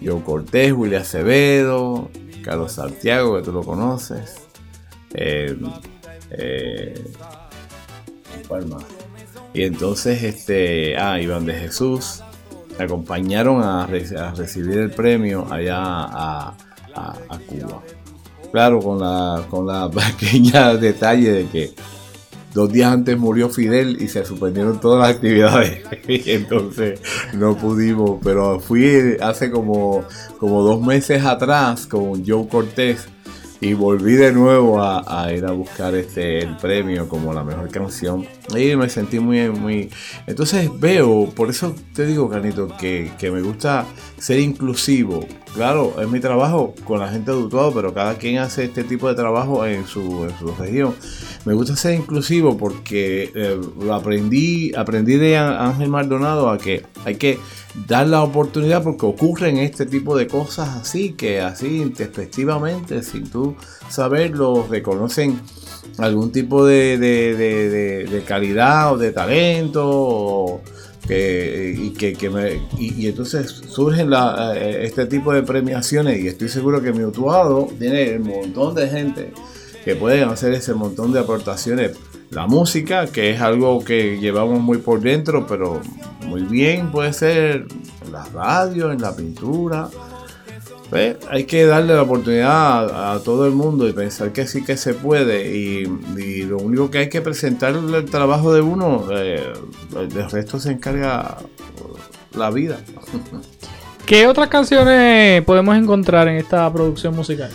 Yo 0.02 0.24
Cortés, 0.24 0.74
William 0.74 1.02
Acevedo, 1.02 2.10
Carlos 2.44 2.74
Santiago, 2.74 3.38
que 3.38 3.44
tú 3.44 3.52
lo 3.52 3.64
conoces. 3.64 4.36
Y 9.54 9.64
entonces, 9.64 10.22
este, 10.22 10.98
ah, 10.98 11.18
Iván 11.22 11.46
de 11.46 11.54
Jesús, 11.54 12.25
me 12.78 12.86
acompañaron 12.86 13.64
a, 13.64 13.88
recibir 13.88 14.78
el 14.78 14.92
premio 14.92 15.48
allá 15.52 15.78
a, 15.80 16.54
Cuba. 17.48 17.82
Claro, 18.52 18.80
con 18.80 19.00
la, 19.00 19.44
con 19.50 19.68
la 19.68 19.90
pequeña 20.18 20.76
detalle 20.76 21.32
de 21.32 21.48
que 21.48 21.74
dos 22.54 22.72
días 22.72 22.92
antes 22.92 23.18
murió 23.18 23.50
Fidel 23.50 24.02
y 24.02 24.08
se 24.08 24.26
suspendieron 24.26 24.80
todas 24.80 25.02
las 25.02 25.16
actividades. 25.16 25.82
y 26.08 26.32
entonces 26.32 27.02
no 27.34 27.58
pudimos, 27.58 28.20
pero 28.24 28.60
fui 28.60 29.18
hace 29.22 29.52
como, 29.52 30.06
como 30.40 30.64
dos 30.64 30.82
meses 30.82 31.26
atrás 31.26 31.86
con 31.86 32.26
Joe 32.26 32.48
Cortés 32.48 33.08
y 33.60 33.74
volví 33.74 34.14
de 34.14 34.32
nuevo 34.32 34.82
a, 34.82 35.32
ir 35.34 35.46
a 35.46 35.52
buscar 35.52 35.96
este 35.96 36.40
el 36.40 36.56
premio 36.58 37.08
como 37.10 37.34
la 37.34 37.44
mejor 37.44 37.70
canción 37.70 38.26
y 38.54 38.76
me 38.76 38.90
sentí 38.90 39.20
muy 39.20 39.50
muy 39.50 39.90
entonces 40.28 40.70
veo 40.80 41.30
por 41.36 41.50
eso 41.50 41.76
te 41.94 42.06
digo 42.06 42.30
Canito 42.30 42.68
que, 42.78 43.12
me 43.22 43.42
gusta 43.42 43.86
ser 44.18 44.40
inclusivo. 44.40 45.26
Claro 45.54 45.96
es 46.02 46.08
mi 46.10 46.20
trabajo 46.20 46.76
con 46.84 47.00
la 47.00 47.08
gente 47.08 47.32
de 47.32 47.48
pero 47.74 47.94
cada 47.94 48.16
quien 48.18 48.38
hace 48.40 48.66
este 48.66 48.84
tipo 48.84 49.08
de 49.08 49.16
trabajo 49.16 49.66
en 49.66 49.88
su, 49.88 50.26
en 50.26 50.38
su 50.38 50.54
región. 50.60 50.94
Me 51.46 51.54
gusta 51.54 51.76
ser 51.76 51.96
inclusivo 51.96 52.58
porque 52.58 53.32
eh, 53.34 53.60
aprendí 53.92 54.74
aprendí 54.76 55.16
de 55.16 55.38
Ángel 55.38 55.90
Maldonado 55.90 56.50
a 56.50 56.58
que 56.58 56.84
hay 57.06 57.16
que 57.16 57.40
dar 57.88 58.08
la 58.08 58.24
oportunidad 58.24 58.84
porque 58.84 59.06
ocurren 59.06 59.58
este 59.58 59.86
tipo 59.86 60.16
de 60.18 60.28
cosas 60.28 60.70
así, 60.70 61.14
que 61.14 61.42
así 61.42 61.82
introspectivamente, 61.82 63.04
sin 63.04 63.30
tú 63.30 63.56
saberlo, 63.90 64.68
reconocen 64.70 65.40
algún 65.98 66.32
tipo 66.32 66.66
de, 66.66 68.24
calidad 68.28 68.94
o 68.94 68.98
de 68.98 69.12
talento 69.12 70.62
que, 71.08 71.76
y, 71.78 71.90
que, 71.92 72.60
y, 72.78 73.08
entonces 73.08 73.48
surgen 73.68 74.12
eh, 74.14 74.80
este 74.84 75.06
tipo 75.06 75.34
de 75.34 75.44
premiaciones 75.44 76.20
y 76.20 76.28
estoy 76.28 76.50
seguro 76.50 76.82
que 76.82 76.92
mi 76.92 77.04
utuado 77.04 77.70
tiene 77.78 78.18
un 78.18 78.28
montón 78.28 78.76
de 78.76 78.90
gente 78.90 79.32
que 79.84 79.96
pueden 79.96 80.30
hacer 80.30 80.54
ese 80.54 80.74
montón 80.74 81.14
de 81.14 81.20
aportaciones 81.20 81.92
la 82.32 82.48
música, 82.48 83.08
que 83.08 83.32
es 83.32 83.42
algo 83.42 83.84
que 83.84 84.18
llevamos 84.20 84.60
muy 84.60 84.80
por 84.80 85.00
dentro, 85.00 85.46
pero 85.48 85.80
muy 86.28 86.42
bien 86.42 86.92
puede 86.92 87.14
ser 87.14 87.68
en 88.06 88.12
la 88.12 88.26
radio, 88.26 88.92
en 88.92 89.02
la 89.02 89.16
pintura. 89.16 89.90
Pues, 90.96 91.18
hay 91.30 91.44
que 91.44 91.66
darle 91.66 91.94
la 91.94 92.04
oportunidad 92.04 93.12
a, 93.14 93.20
todo 93.20 93.46
el 93.46 93.52
mundo 93.52 93.86
y 93.86 93.92
pensar 93.92 94.32
que 94.32 94.48
sí 94.48 94.64
que 94.64 94.78
se 94.78 94.94
puede. 94.94 95.54
Y, 95.54 95.86
lo 96.44 96.58
único 96.58 96.90
que 96.90 97.00
hay 97.00 97.10
que 97.10 97.20
presentar 97.20 97.76
el 97.76 98.06
trabajo 98.06 98.54
de 98.54 98.62
uno, 98.62 99.06
eh, 99.12 99.44
del 99.92 100.32
resto 100.32 100.58
se 100.58 100.72
encarga 100.72 101.36
la 102.34 102.50
vida. 102.50 102.80
¿Qué 104.06 104.26
otras 104.26 104.48
canciones 104.48 105.44
podemos 105.44 105.76
encontrar 105.76 106.30
en 106.30 106.38
esta 106.38 106.72
producción 106.72 107.14
musical? 107.14 107.52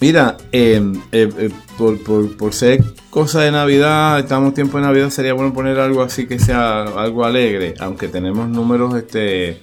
Mira, 0.00 0.36
em, 0.50 0.94
eh, 1.12 1.30
eh, 1.38 1.50
por, 1.78 2.52
ser 2.52 2.82
cosa 3.10 3.42
de 3.42 3.52
Navidad, 3.52 4.18
estamos 4.18 4.52
tiempo 4.52 4.78
de 4.78 4.84
Navidad, 4.84 5.10
sería 5.10 5.34
bueno 5.34 5.52
poner 5.52 5.78
algo 5.78 6.02
así 6.02 6.26
que 6.26 6.40
sea 6.40 6.82
algo 6.82 7.24
alegre, 7.24 7.74
aunque 7.78 8.08
tenemos 8.08 8.48
números 8.48 8.96
este 8.96 9.60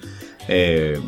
eh, 0.48 0.98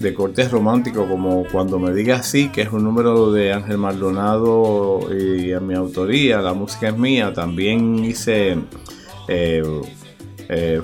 de 0.00 0.12
cortes 0.12 0.50
romántico, 0.50 1.06
como 1.06 1.44
cuando 1.52 1.78
me 1.78 1.92
diga 1.92 2.16
así, 2.16 2.48
que 2.48 2.62
es 2.62 2.72
un 2.72 2.82
número 2.82 3.30
de 3.30 3.52
Ángel 3.52 3.78
Maldonado 3.78 5.00
y 5.14 5.52
a 5.52 5.60
mi 5.60 5.74
autoría, 5.74 6.40
la 6.40 6.54
música 6.54 6.88
es 6.88 6.98
mía, 6.98 7.32
también 7.32 8.04
hice... 8.04 8.56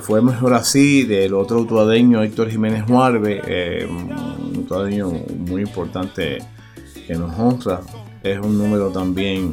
fue 0.00 0.22
mejor 0.22 0.54
así 0.54 1.02
del 1.02 1.34
otro 1.34 1.60
utuadeño 1.60 2.22
Héctor 2.22 2.50
Jiménez 2.50 2.86
Muarbe, 2.86 3.88
un 3.88 4.58
utuadeño 4.58 5.10
muy 5.10 5.62
importante 5.62 6.38
que 7.06 7.14
nos 7.14 7.36
honra. 7.38 7.80
Es 8.22 8.38
un 8.38 8.58
número 8.58 8.90
también. 8.90 9.52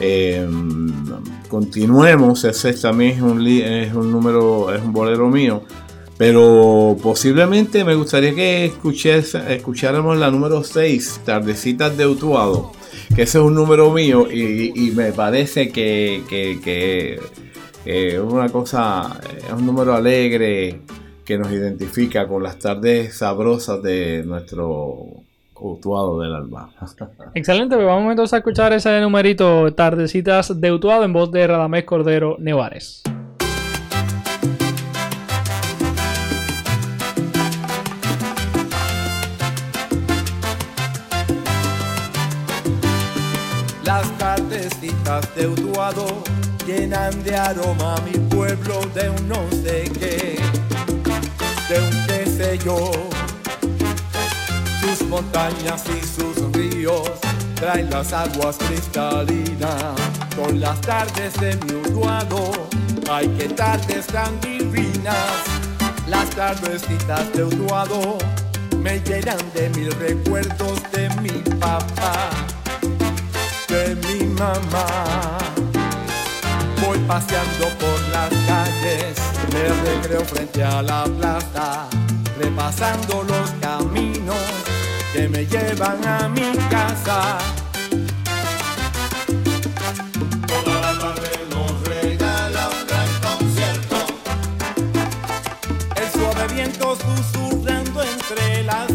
Eh, 0.00 0.46
continuemos, 1.48 2.44
ese 2.44 2.72
también 2.74 3.22
un, 3.22 3.46
es 3.46 3.94
un 3.94 4.10
número, 4.10 4.72
es 4.74 4.82
un 4.82 4.92
bolero 4.92 5.28
mío. 5.28 5.62
Pero 6.22 6.96
posiblemente 7.02 7.84
me 7.84 7.96
gustaría 7.96 8.32
que 8.32 8.66
escucháramos 8.66 10.16
la 10.16 10.30
número 10.30 10.62
6, 10.62 11.22
Tardecitas 11.24 11.96
de 11.96 12.06
Utuado, 12.06 12.70
que 13.16 13.22
ese 13.22 13.38
es 13.38 13.44
un 13.44 13.56
número 13.56 13.90
mío 13.90 14.30
y, 14.30 14.92
me 14.94 15.10
parece 15.10 15.70
que, 15.72 16.22
que, 16.30 17.18
es 17.84 18.20
una 18.20 18.48
cosa, 18.50 19.18
es 19.36 19.52
un 19.52 19.66
número 19.66 19.94
alegre 19.94 20.82
que 21.24 21.38
nos 21.38 21.50
identifica 21.50 22.28
con 22.28 22.44
las 22.44 22.56
tardes 22.56 23.16
sabrosas 23.16 23.82
de 23.82 24.22
nuestro 24.24 25.24
Utuado 25.56 26.20
del 26.20 26.36
alma. 26.36 26.70
Excelente, 27.34 27.74
pues 27.74 27.84
vamos 27.88 28.12
entonces 28.12 28.34
a 28.34 28.36
escuchar 28.36 28.72
ese 28.72 29.00
numerito 29.00 29.74
Tardecitas 29.74 30.60
de 30.60 30.70
Utuado 30.70 31.02
en 31.02 31.12
voz 31.12 31.32
de 31.32 31.48
Radamés 31.48 31.82
Cordero 31.82 32.36
Nevares. 32.38 33.02
De 45.20 45.46
Utuado 45.46 46.22
llenan 46.66 47.22
de 47.22 47.36
aroma 47.36 47.96
mi 48.04 48.18
pueblo 48.34 48.80
de 48.94 49.10
un 49.10 49.28
no 49.28 49.42
sé 49.62 49.90
qué, 49.98 50.40
de 51.68 51.80
un 51.80 52.06
qué 52.06 52.26
sé 52.26 52.58
yo 52.64 52.90
sus 54.80 55.06
montañas 55.08 55.84
y 55.88 56.04
sus 56.04 56.52
ríos 56.52 57.10
traen 57.54 57.90
las 57.90 58.12
aguas 58.12 58.56
cristalinas 58.56 59.94
con 60.34 60.60
las 60.60 60.80
tardes 60.80 61.34
de 61.40 61.56
mi 61.56 61.74
Uruguado. 61.74 62.50
Ay, 63.10 63.28
qué 63.38 63.48
tardes 63.48 64.06
tan 64.06 64.40
divinas, 64.40 65.42
las 66.08 66.28
tardecitas 66.30 67.32
de 67.34 67.44
Uruguado 67.44 68.18
me 68.78 68.98
llenan 69.00 69.38
de 69.54 69.68
mil 69.70 69.92
recuerdos 69.92 70.82
de 70.92 71.08
mi 71.20 71.38
papá, 71.60 72.30
de 73.68 73.94
mi 73.94 74.11
Voy 76.84 76.98
paseando 77.06 77.68
por 77.78 78.00
las 78.10 78.30
calles, 78.46 79.16
me 79.52 79.68
recreo 79.90 80.24
frente 80.24 80.64
a 80.64 80.82
la 80.82 81.04
plaza, 81.04 81.86
repasando 82.36 83.22
los 83.22 83.50
caminos 83.60 84.36
que 85.12 85.28
me 85.28 85.46
llevan 85.46 86.04
a 86.04 86.28
mi 86.28 86.56
casa. 86.68 87.38
Toda 90.48 90.80
la 90.80 90.98
tarde 90.98 91.30
nos 91.50 91.88
regala 91.88 92.68
un 92.68 92.86
gran 92.88 93.10
concierto. 93.22 93.96
El 95.94 96.10
suave 96.10 96.52
viento 96.52 96.96
susurrando 96.96 98.02
entre 98.02 98.64
las 98.64 98.91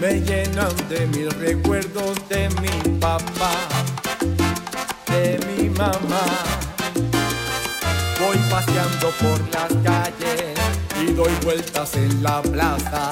me 0.00 0.20
llenan 0.20 0.72
de 0.88 1.06
mil 1.08 1.28
recuerdos 1.30 2.16
de 2.28 2.48
mi 2.60 2.98
papá, 3.00 3.50
de 5.08 5.40
mi 5.46 5.68
mamá. 5.70 6.24
Voy 8.20 8.36
paseando 8.48 9.10
por 9.18 9.40
las 9.52 9.72
calles 9.82 10.54
y 11.02 11.12
doy 11.14 11.32
vueltas 11.44 11.96
en 11.96 12.22
la 12.22 12.42
plaza, 12.42 13.10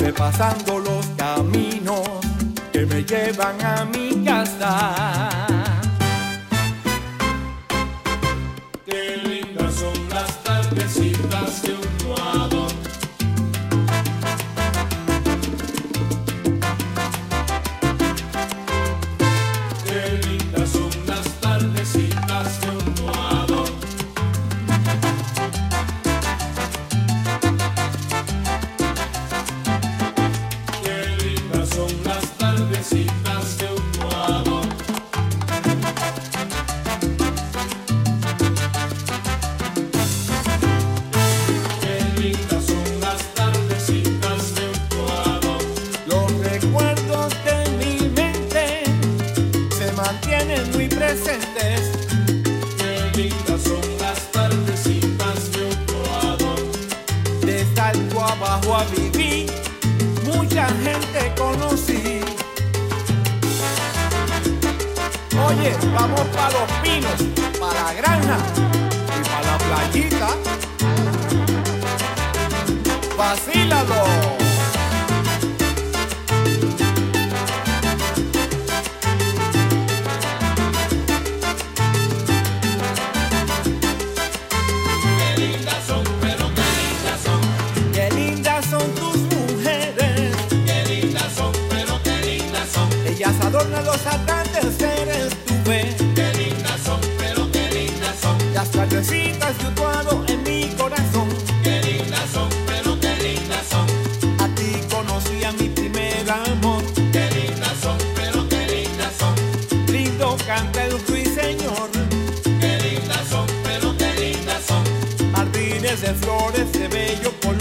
repasando 0.00 0.78
los 0.78 1.04
caminos 1.18 2.08
que 2.72 2.86
me 2.86 3.02
llevan 3.02 3.62
a 3.62 3.84
mi 3.84 4.24
casa. 4.24 5.55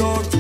Oh. 0.08 0.35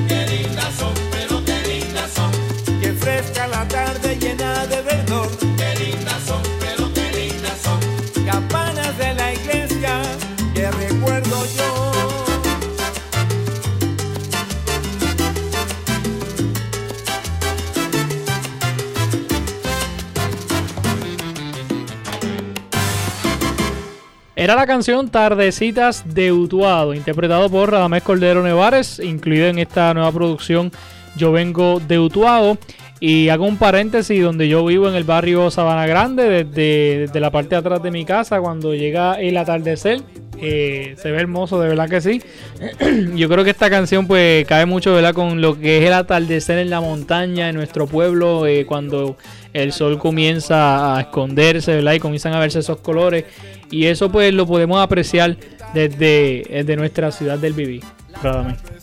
Era 24.46 24.54
la 24.54 24.68
canción 24.68 25.10
Tardecitas 25.10 26.04
de 26.14 26.32
Utuado, 26.32 26.94
interpretado 26.94 27.50
por 27.50 27.72
Radamés 27.72 28.04
Cordero 28.04 28.44
Nevares, 28.44 29.00
incluido 29.00 29.48
en 29.48 29.58
esta 29.58 29.92
nueva 29.96 30.12
producción 30.12 30.72
Yo 31.16 31.32
Vengo 31.32 31.80
de 31.80 31.98
Utuado. 31.98 32.60
Y 33.00 33.30
hago 33.30 33.48
un 33.48 33.58
paréntesis 33.58 34.22
donde 34.22 34.48
yo 34.48 34.64
vivo 34.64 34.88
en 34.88 34.94
el 34.94 35.04
barrio 35.04 35.50
Sabana 35.50 35.88
Grande, 35.88 36.46
desde, 36.46 37.20
la 37.20 37.32
parte 37.32 37.56
de 37.56 37.56
atrás 37.56 37.82
de 37.82 37.90
mi 37.90 38.06
casa, 38.06 38.40
cuando 38.40 38.76
llega 38.76 39.20
el 39.20 39.36
atardecer. 39.38 40.04
Eh, 40.38 40.94
se 41.02 41.10
ve 41.10 41.22
hermoso, 41.22 41.60
de 41.60 41.70
verdad 41.70 41.90
que 41.90 42.02
sí. 42.02 42.22
yo 43.16 43.28
creo 43.28 43.44
que 43.44 43.50
esta 43.50 43.72
canción 43.72 44.06
pues 44.06 44.46
cae 44.46 44.68
mucho 44.68 44.94
¿verdad? 44.94 45.16
con 45.16 45.42
lo 45.42 45.60
que 45.60 45.80
es 45.80 45.86
el 45.86 45.94
atardecer 45.94 46.60
en 46.60 46.70
la 46.70 46.82
montaña, 46.82 47.50
en 47.50 47.56
nuestro 47.56 47.88
pueblo, 47.88 48.46
eh, 48.46 48.68
cuando 48.68 49.18
el 49.56 49.72
sol 49.72 49.98
comienza 49.98 50.98
a 50.98 51.02
esconderse 51.02 51.76
¿verdad? 51.76 51.94
y 51.94 52.00
comienzan 52.00 52.34
a 52.34 52.40
verse 52.40 52.60
esos 52.60 52.80
colores. 52.80 53.24
Y 53.72 53.86
eso 53.86 54.12
pues 54.12 54.34
lo 54.34 54.46
podemos 54.46 54.82
apreciar 54.82 55.38
desde, 55.74 56.46
desde 56.50 56.76
nuestra 56.76 57.10
ciudad 57.12 57.40
del 57.40 57.54
Viví. 57.54 57.82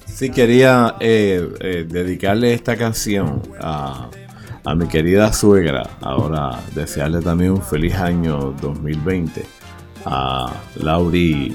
Sí, 0.06 0.30
quería 0.30 0.96
eh, 1.00 1.46
eh, 1.60 1.86
dedicarle 1.86 2.54
esta 2.54 2.76
canción 2.76 3.42
a, 3.60 4.08
mi 4.74 4.86
querida 4.88 5.30
suegra. 5.32 5.82
Ahora 6.00 6.58
desearle 6.74 7.20
también 7.20 7.52
un 7.52 7.62
feliz 7.62 7.94
año 7.94 8.54
2020 8.62 9.44
a 10.06 10.54
Lauri, 10.76 11.54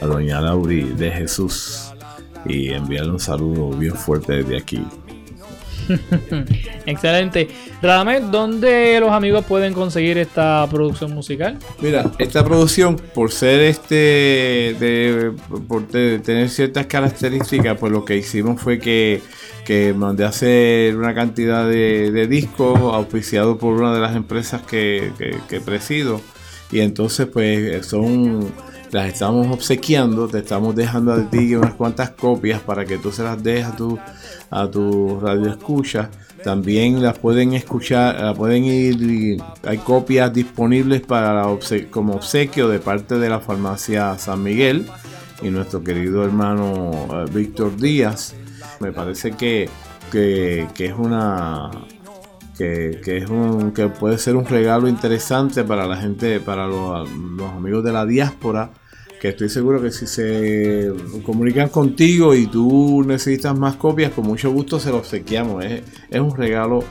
a 0.00 0.06
doña 0.06 0.40
Lauri 0.40 0.82
de 0.82 1.10
Jesús 1.12 1.92
y 2.44 2.70
enviarle 2.70 3.12
un 3.12 3.20
saludo 3.20 3.70
bien 3.76 3.94
fuerte 3.94 4.42
desde 4.42 4.56
aquí. 4.58 4.84
Excelente. 6.86 7.48
Radamés, 7.82 8.30
¿dónde 8.30 8.98
los 9.00 9.10
amigos 9.10 9.44
pueden 9.44 9.72
conseguir 9.72 10.18
esta 10.18 10.66
producción 10.70 11.12
musical? 11.12 11.58
Mira, 11.80 12.10
esta 12.18 12.44
producción, 12.44 12.96
por 12.96 13.32
ser 13.32 13.60
este, 13.60 15.32
por 15.68 15.86
tener 15.86 16.48
ciertas 16.50 16.86
características, 16.86 17.78
pues 17.78 17.92
lo 17.92 18.04
que 18.04 18.16
hicimos 18.16 18.60
fue 18.60 18.78
que, 18.78 19.22
mandé 19.96 20.24
a 20.24 20.28
hacer 20.28 20.96
una 20.96 21.14
cantidad 21.14 21.68
de, 21.68 22.26
discos 22.28 22.78
auspiciados 22.78 23.58
por 23.58 23.74
una 23.74 23.94
de 23.94 24.00
las 24.00 24.16
empresas 24.16 24.62
que, 24.62 25.12
que 25.48 25.60
presido. 25.60 26.20
Y 26.70 26.80
entonces, 26.80 27.26
pues 27.26 27.86
son 27.86 28.52
las 28.92 29.08
estamos 29.08 29.48
obsequiando, 29.48 30.28
te 30.28 30.38
estamos 30.38 30.74
dejando 30.74 31.12
a 31.12 31.30
ti 31.30 31.54
unas 31.54 31.74
cuantas 31.74 32.10
copias 32.10 32.60
para 32.60 32.84
que 32.84 32.98
tú 32.98 33.12
se 33.12 33.22
las 33.22 33.42
dejes 33.42 33.66
a 33.66 33.76
tu, 33.76 33.98
a 34.50 34.70
tu 34.70 35.20
radio 35.20 35.50
escucha. 35.50 36.10
También 36.44 37.02
las 37.02 37.18
pueden 37.18 37.54
escuchar, 37.54 38.34
pueden 38.36 38.64
ir, 38.64 39.42
hay 39.64 39.78
copias 39.78 40.32
disponibles 40.32 41.00
para 41.00 41.44
como 41.90 42.14
obsequio 42.14 42.68
de 42.68 42.78
parte 42.78 43.18
de 43.18 43.28
la 43.28 43.40
farmacia 43.40 44.16
San 44.18 44.42
Miguel 44.42 44.86
y 45.42 45.48
nuestro 45.50 45.82
querido 45.82 46.24
hermano 46.24 46.90
eh, 47.12 47.24
Víctor 47.32 47.76
Díaz. 47.76 48.34
Me 48.80 48.92
parece 48.92 49.32
que, 49.32 49.68
que, 50.12 50.68
es 50.78 50.94
una 50.96 51.70
que, 52.56 53.00
es 53.04 53.28
un, 53.28 53.72
que 53.72 53.88
puede 53.88 54.18
ser 54.18 54.36
un 54.36 54.46
regalo 54.46 54.88
interesante 54.88 55.64
para 55.64 55.86
la 55.86 55.96
gente, 55.96 56.38
para 56.38 56.66
los 56.66 57.08
amigos 57.56 57.82
de 57.82 57.92
la 57.92 58.06
diáspora 58.06 58.70
que 59.20 59.28
estoy 59.28 59.48
seguro 59.48 59.80
que 59.82 59.90
si 59.90 60.06
se 60.06 60.92
comunican 61.24 61.68
contigo 61.68 62.34
y 62.34 62.46
tú 62.46 63.02
necesitas 63.06 63.58
más 63.58 63.76
copias, 63.76 64.12
con 64.12 64.26
mucho 64.26 64.50
gusto 64.50 64.78
se 64.78 64.90
los 64.90 65.00
obsequiamos. 65.00 65.64
Es, 65.64 65.82
es 66.10 66.20
un 66.20 66.36
regalo 66.36 66.84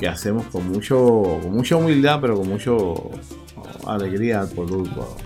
que 0.00 0.08
hacemos 0.08 0.46
con 0.46 0.68
mucho 0.68 0.96
con 1.42 1.52
mucha 1.52 1.76
humildad, 1.76 2.18
pero 2.20 2.36
con 2.36 2.48
mucho 2.48 3.10
alegría 3.86 4.40
al 4.40 4.48
producto. 4.48 5.16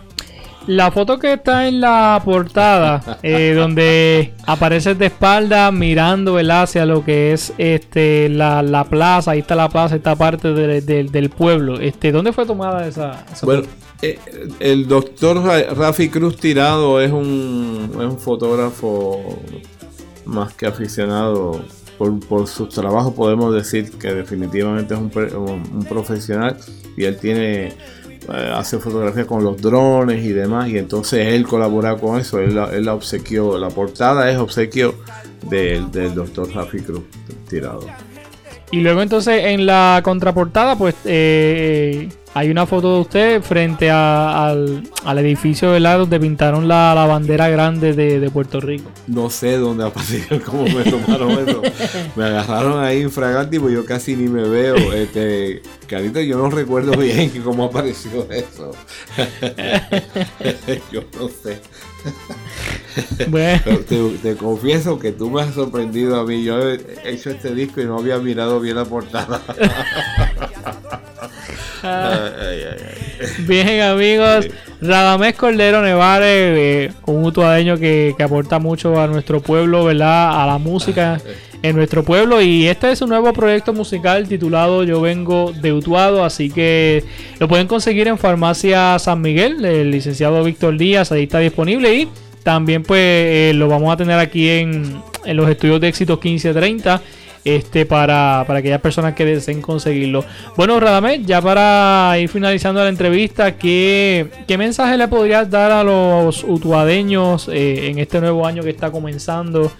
La 0.67 0.91
foto 0.91 1.19
que 1.19 1.33
está 1.33 1.67
en 1.67 1.81
la 1.81 2.21
portada, 2.23 3.19
eh, 3.23 3.55
donde 3.57 4.35
apareces 4.45 4.99
de 4.99 5.07
espalda 5.07 5.73
mirando 5.73 6.37
hacia 6.37 6.85
lo 6.85 7.03
que 7.03 7.33
es 7.33 7.55
este 7.57 8.29
la, 8.29 8.87
plaza, 8.91 9.31
ahí 9.31 9.39
está 9.39 9.55
la 9.55 9.71
plaza, 9.71 9.97
esta 9.97 10.15
parte 10.15 10.53
del 10.53 11.31
pueblo. 11.31 11.81
Este, 11.81 12.13
¿Dónde 12.13 12.35
fue 12.35 12.45
tomada 12.45 12.87
esa, 12.87 13.25
esa 13.33 13.47
bueno, 13.47 13.63
el 14.01 14.87
doctor 14.87 15.43
Rafi 15.77 16.09
Cruz 16.09 16.37
Tirado 16.37 17.01
es 17.01 17.11
un, 17.11 17.91
es 17.93 18.05
un 18.05 18.19
fotógrafo 18.19 19.41
más 20.25 20.55
que 20.55 20.67
aficionado. 20.67 21.63
Por, 21.99 22.21
por 22.21 22.47
sus 22.47 22.69
trabajos 22.69 23.13
podemos 23.13 23.53
decir 23.53 23.91
que 23.91 24.15
definitivamente 24.15 24.95
es 24.95 25.01
un, 25.01 25.85
profesional 25.89 26.57
y 26.97 27.03
él 27.07 27.17
tiene 27.17 27.67
eh, 27.67 28.53
hace 28.55 28.79
fotografía 28.79 29.27
con 29.27 29.43
los 29.43 29.61
drones 29.61 30.25
y 30.25 30.29
demás 30.29 30.69
y 30.69 30.79
entonces 30.79 31.27
él 31.27 31.45
colabora 31.45 31.97
con 31.97 32.21
eso, 32.21 32.39
él 32.39 32.55
la, 32.55 32.67
él 32.67 32.85
la 32.85 32.95
obsequió, 32.95 33.59
la 33.59 33.71
portada 33.71 34.31
es 34.31 34.39
obsequio 34.39 34.95
del, 35.51 35.91
del 35.91 36.15
doctor 36.15 36.49
Rafi 36.55 36.79
Cruz 36.83 37.03
Tirado. 37.49 37.85
Y 38.71 38.81
luego 38.81 39.03
entonces 39.03 39.47
en 39.47 39.67
la 39.67 40.01
contraportada 40.05 40.77
pues 40.77 40.95
eh, 41.05 42.11
hay 42.35 42.51
una 42.51 42.67
foto 42.67 42.95
de 42.95 43.01
usted 43.01 43.43
frente 43.43 43.91
al, 43.91 44.83
edificio 45.17 45.73
de 45.73 45.81
lado 45.81 46.01
donde 46.01 46.21
pintaron 46.21 46.69
la, 46.69 46.95
bandera 47.09 47.49
grande 47.49 47.93
de, 47.95 48.31
Puerto 48.31 48.61
Rico. 48.61 48.91
No 49.07 49.31
sé 49.31 49.57
dónde 49.57 49.85
apareció, 49.87 50.43
cómo 50.45 50.65
me 50.65 50.85
tomaron 50.85 51.31
eso. 51.49 51.63
me 52.15 52.25
agarraron 52.25 52.85
ahí 52.85 53.01
infragante 53.01 53.57
y 53.57 53.59
pues 53.59 53.73
yo 53.75 53.85
casi 53.85 54.17
ni 54.17 54.29
me 54.29 54.43
veo. 54.49 54.77
Este, 54.93 55.63
Carito, 55.87 56.21
yo 56.21 56.39
no 56.39 56.51
recuerdo 56.51 56.97
bien 56.97 57.31
cómo 57.45 57.65
apareció 57.65 58.31
eso. 58.31 58.73
yo 60.93 61.03
no 61.19 61.29
sé. 61.29 61.61
Bueno. 63.29 63.63
Te, 63.89 64.11
te, 64.23 64.37
confieso 64.37 64.99
que 64.99 65.13
tú 65.13 65.31
me 65.31 65.43
has 65.43 65.55
sorprendido 65.55 66.19
a 66.19 66.25
mí. 66.25 66.45
Yo 66.45 66.59
he 66.71 66.81
hecho 67.05 67.31
este 67.31 67.55
disco 67.55 67.81
y 67.81 67.87
no 67.87 67.99
había 67.99 68.19
mirado 68.19 68.61
bien 68.61 68.77
la 68.77 68.85
portada. 68.85 69.41
Bien, 73.47 73.81
amigos. 73.83 74.49
Radamés 74.81 75.35
Cordero 75.35 75.83
Nevares, 75.83 76.29
eh, 76.29 76.93
un 77.07 77.25
utuadeño 77.25 77.79
que, 77.79 78.15
aporta 78.23 78.59
mucho 78.59 79.01
a 79.01 79.09
nuestro 79.09 79.41
pueblo, 79.41 79.85
¿verdad? 79.85 80.43
A 80.43 80.47
la 80.47 80.59
música 80.59 81.21
en 81.63 81.75
nuestro 81.75 82.05
pueblo. 82.05 82.41
Y 82.41 82.69
este 82.69 82.93
es 82.93 83.03
un 83.03 83.09
nuevo 83.09 83.33
proyecto 83.33 83.73
musical 83.73 84.29
titulado 84.29 84.85
Yo 84.85 85.01
Vengo 85.01 85.53
de 85.53 85.73
Utuado. 85.73 86.25
Así 86.25 86.51
que 86.51 87.03
lo 87.41 87.49
pueden 87.49 87.67
conseguir 87.67 88.07
en 88.07 88.19
Farmacia 88.19 88.99
San 89.01 89.21
Miguel. 89.21 89.65
El 89.65 89.91
licenciado 89.91 90.45
Víctor 90.45 90.79
Díaz, 90.79 91.11
ahí 91.11 91.25
está 91.25 91.41
disponible. 91.41 91.93
Y 91.95 92.09
también, 92.45 92.85
pues, 92.85 93.01
eh, 93.03 93.53
lo 93.55 93.69
vamos 93.69 93.93
a 93.93 93.97
tener 93.97 94.19
aquí 94.21 94.49
en, 94.49 95.03
en 95.25 95.37
los 95.37 95.51
estudios 95.51 95.81
de 95.81 95.89
éxitos 95.89 96.23
1530 96.23 97.03
este, 97.45 97.87
para, 97.87 98.45
para 98.47 98.61
aquellas 98.61 98.81
personas 98.81 99.15
que 99.15 99.25
deseen 99.25 99.61
conseguirlo. 99.61 100.25
Bueno, 100.57 100.79
Radamés, 100.81 101.27
ya 101.27 101.41
para 101.41 102.19
ir 102.19 102.29
finalizando 102.29 102.83
la 102.83 102.89
entrevista, 102.89 103.57
¿qué, 103.57 104.29
qué 104.47 104.59
mensaje 104.59 104.97
le 104.97 105.09
podrías 105.09 105.51
dar 105.51 105.71
a 105.71 105.85
los 105.85 106.45
utuadeños 106.45 107.49
eh, 107.49 107.89
en 107.91 107.99
este 107.99 108.21
nuevo 108.21 108.47
año 108.47 108.63
que 108.63 108.71
está 108.71 108.91
comenzando? 108.91 109.71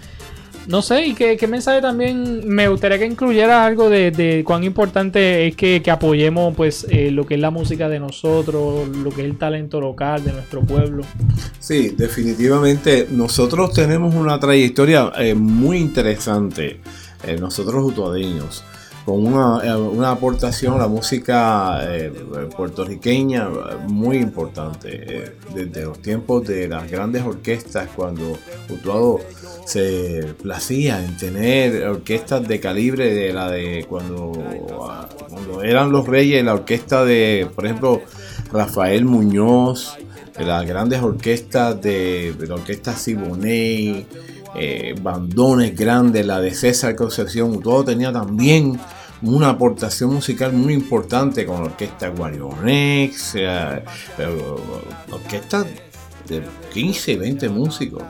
No 0.69 0.83
sé, 0.83 1.07
y 1.07 1.13
qué, 1.15 1.47
mensaje 1.47 1.81
también 1.81 2.47
me 2.47 2.67
gustaría 2.67 2.99
que 2.99 3.05
incluyera 3.07 3.65
algo 3.65 3.89
de, 3.89 4.43
cuán 4.45 4.63
importante 4.63 5.47
es 5.47 5.55
que, 5.55 5.81
apoyemos 5.89 6.55
pues 6.55 6.85
eh, 6.91 7.09
lo 7.09 7.25
que 7.25 7.33
es 7.33 7.39
la 7.39 7.49
música 7.49 7.89
de 7.89 7.99
nosotros, 7.99 8.87
lo 8.87 9.09
que 9.09 9.21
es 9.21 9.27
el 9.31 9.37
talento 9.39 9.81
local 9.81 10.23
de 10.23 10.31
nuestro 10.31 10.61
pueblo. 10.61 11.03
Sí, 11.59 11.95
definitivamente 11.97 13.07
nosotros 13.09 13.73
tenemos 13.73 14.13
una 14.13 14.39
trayectoria 14.39 15.11
eh, 15.17 15.33
muy 15.33 15.77
interesante. 15.79 16.81
Eh, 17.23 17.37
nosotros 17.37 17.83
utuadeños, 17.83 18.63
con 19.05 19.25
una, 19.25 19.61
eh, 19.63 20.05
aportación 20.05 20.75
a 20.75 20.77
la 20.77 20.87
música 20.87 21.79
eh, 21.83 22.11
puertorriqueña 22.55 23.49
muy 23.87 24.17
importante. 24.17 25.33
desde 25.53 25.83
los 25.83 25.99
tiempos 25.99 26.47
de 26.47 26.67
las 26.67 26.89
grandes 26.89 27.23
orquestas, 27.23 27.89
cuando 27.95 28.37
Utuado 28.69 29.19
se 29.65 30.33
placía 30.41 31.03
en 31.03 31.17
tener 31.17 31.87
orquestas 31.87 32.47
de 32.47 32.59
calibre 32.59 33.13
de 33.13 33.33
la 33.33 33.49
de 33.49 33.85
cuando, 33.89 34.31
cuando 35.29 35.63
eran 35.63 35.91
los 35.91 36.07
reyes, 36.07 36.43
la 36.43 36.53
orquesta 36.53 37.03
de, 37.03 37.49
por 37.53 37.65
ejemplo, 37.65 38.01
Rafael 38.51 39.05
Muñoz, 39.05 39.97
las 40.39 40.65
grandes 40.65 41.01
orquestas 41.01 41.81
de, 41.81 42.33
de 42.33 42.47
la 42.47 42.55
orquesta 42.55 42.95
Siboney, 42.95 44.07
eh, 44.55 44.95
bandones 45.01 45.75
grandes, 45.75 46.25
la 46.25 46.39
de 46.39 46.53
César 46.53 46.95
Concepción, 46.95 47.61
todo 47.61 47.83
tenía 47.83 48.11
también 48.11 48.79
una 49.21 49.49
aportación 49.49 50.13
musical 50.13 50.53
muy 50.53 50.73
importante 50.73 51.45
con 51.45 51.57
la 51.57 51.65
orquesta 51.65 52.09
Guarionex, 52.09 53.35
eh, 53.35 53.83
orquesta 55.11 55.65
de 56.27 56.41
15, 56.73 57.17
20 57.17 57.49
músicos. 57.49 58.03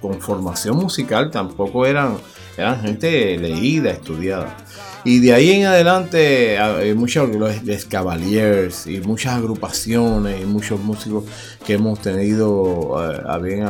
con 0.00 0.20
formación 0.20 0.76
musical 0.76 1.30
tampoco 1.30 1.84
eran, 1.84 2.16
eran 2.56 2.80
gente 2.80 3.36
leída, 3.38 3.90
estudiada. 3.90 4.56
Y 5.04 5.18
de 5.18 5.32
ahí 5.32 5.50
en 5.50 5.66
adelante, 5.66 6.58
hay 6.58 6.94
muchos 6.94 7.28
los 7.34 7.84
Cavaliers 7.86 8.86
y 8.86 9.00
muchas 9.00 9.34
agrupaciones 9.34 10.40
y 10.40 10.46
muchos 10.46 10.78
músicos 10.78 11.24
que 11.66 11.72
hemos 11.74 12.00
tenido 12.00 12.96
a, 12.98 13.36
bien 13.38 13.64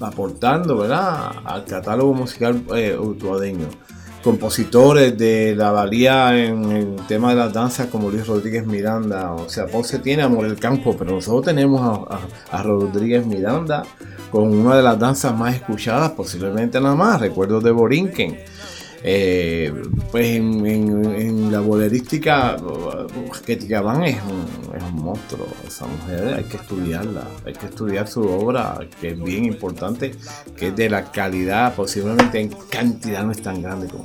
aportando 0.00 0.78
¿verdad? 0.78 1.32
al 1.44 1.64
catálogo 1.64 2.14
musical 2.14 2.62
eh, 2.74 2.96
utuadeño 2.98 3.68
compositores 4.22 5.16
de 5.16 5.54
la 5.56 5.70
valía 5.70 6.38
en 6.38 6.70
el 6.70 6.96
tema 7.08 7.30
de 7.30 7.36
las 7.36 7.52
danzas 7.52 7.86
como 7.86 8.10
Luis 8.10 8.26
Rodríguez 8.26 8.66
Miranda. 8.66 9.32
O 9.32 9.48
sea, 9.48 9.66
Ponce 9.66 9.98
tiene 9.98 10.22
Amor 10.22 10.46
el 10.46 10.58
Campo, 10.58 10.94
pero 10.98 11.12
nosotros 11.12 11.46
tenemos 11.46 12.06
a, 12.50 12.62
Rodríguez 12.62 13.26
Miranda 13.26 13.82
con 14.30 14.52
una 14.52 14.76
de 14.76 14.82
las 14.82 14.98
danzas 14.98 15.36
más 15.36 15.54
escuchadas, 15.54 16.12
posiblemente 16.12 16.80
nada 16.80 16.94
más, 16.94 17.20
Recuerdos 17.20 17.64
de 17.64 17.70
Borinquen. 17.70 18.38
Eh, 19.02 19.72
pues 20.10 20.36
en, 20.36 21.50
la 21.50 21.60
bolerística, 21.60 22.56
que 23.44 23.52
es 23.54 23.62
un, 23.62 24.76
es 24.76 24.82
un 24.82 24.94
monstruo. 24.94 25.46
Esa 25.66 25.86
mujer 25.86 26.34
hay 26.34 26.44
que 26.44 26.56
estudiarla, 26.56 27.24
hay 27.44 27.54
que 27.54 27.66
estudiar 27.66 28.06
su 28.06 28.22
obra, 28.22 28.78
que 29.00 29.10
es 29.10 29.22
bien 29.22 29.44
importante, 29.46 30.12
que 30.56 30.68
es 30.68 30.76
de 30.76 30.90
la 30.90 31.10
calidad, 31.10 31.74
posiblemente 31.74 32.40
en 32.40 32.48
cantidad 32.48 33.24
no 33.24 33.32
es 33.32 33.42
tan 33.42 33.62
grande 33.62 33.88
como, 33.88 34.04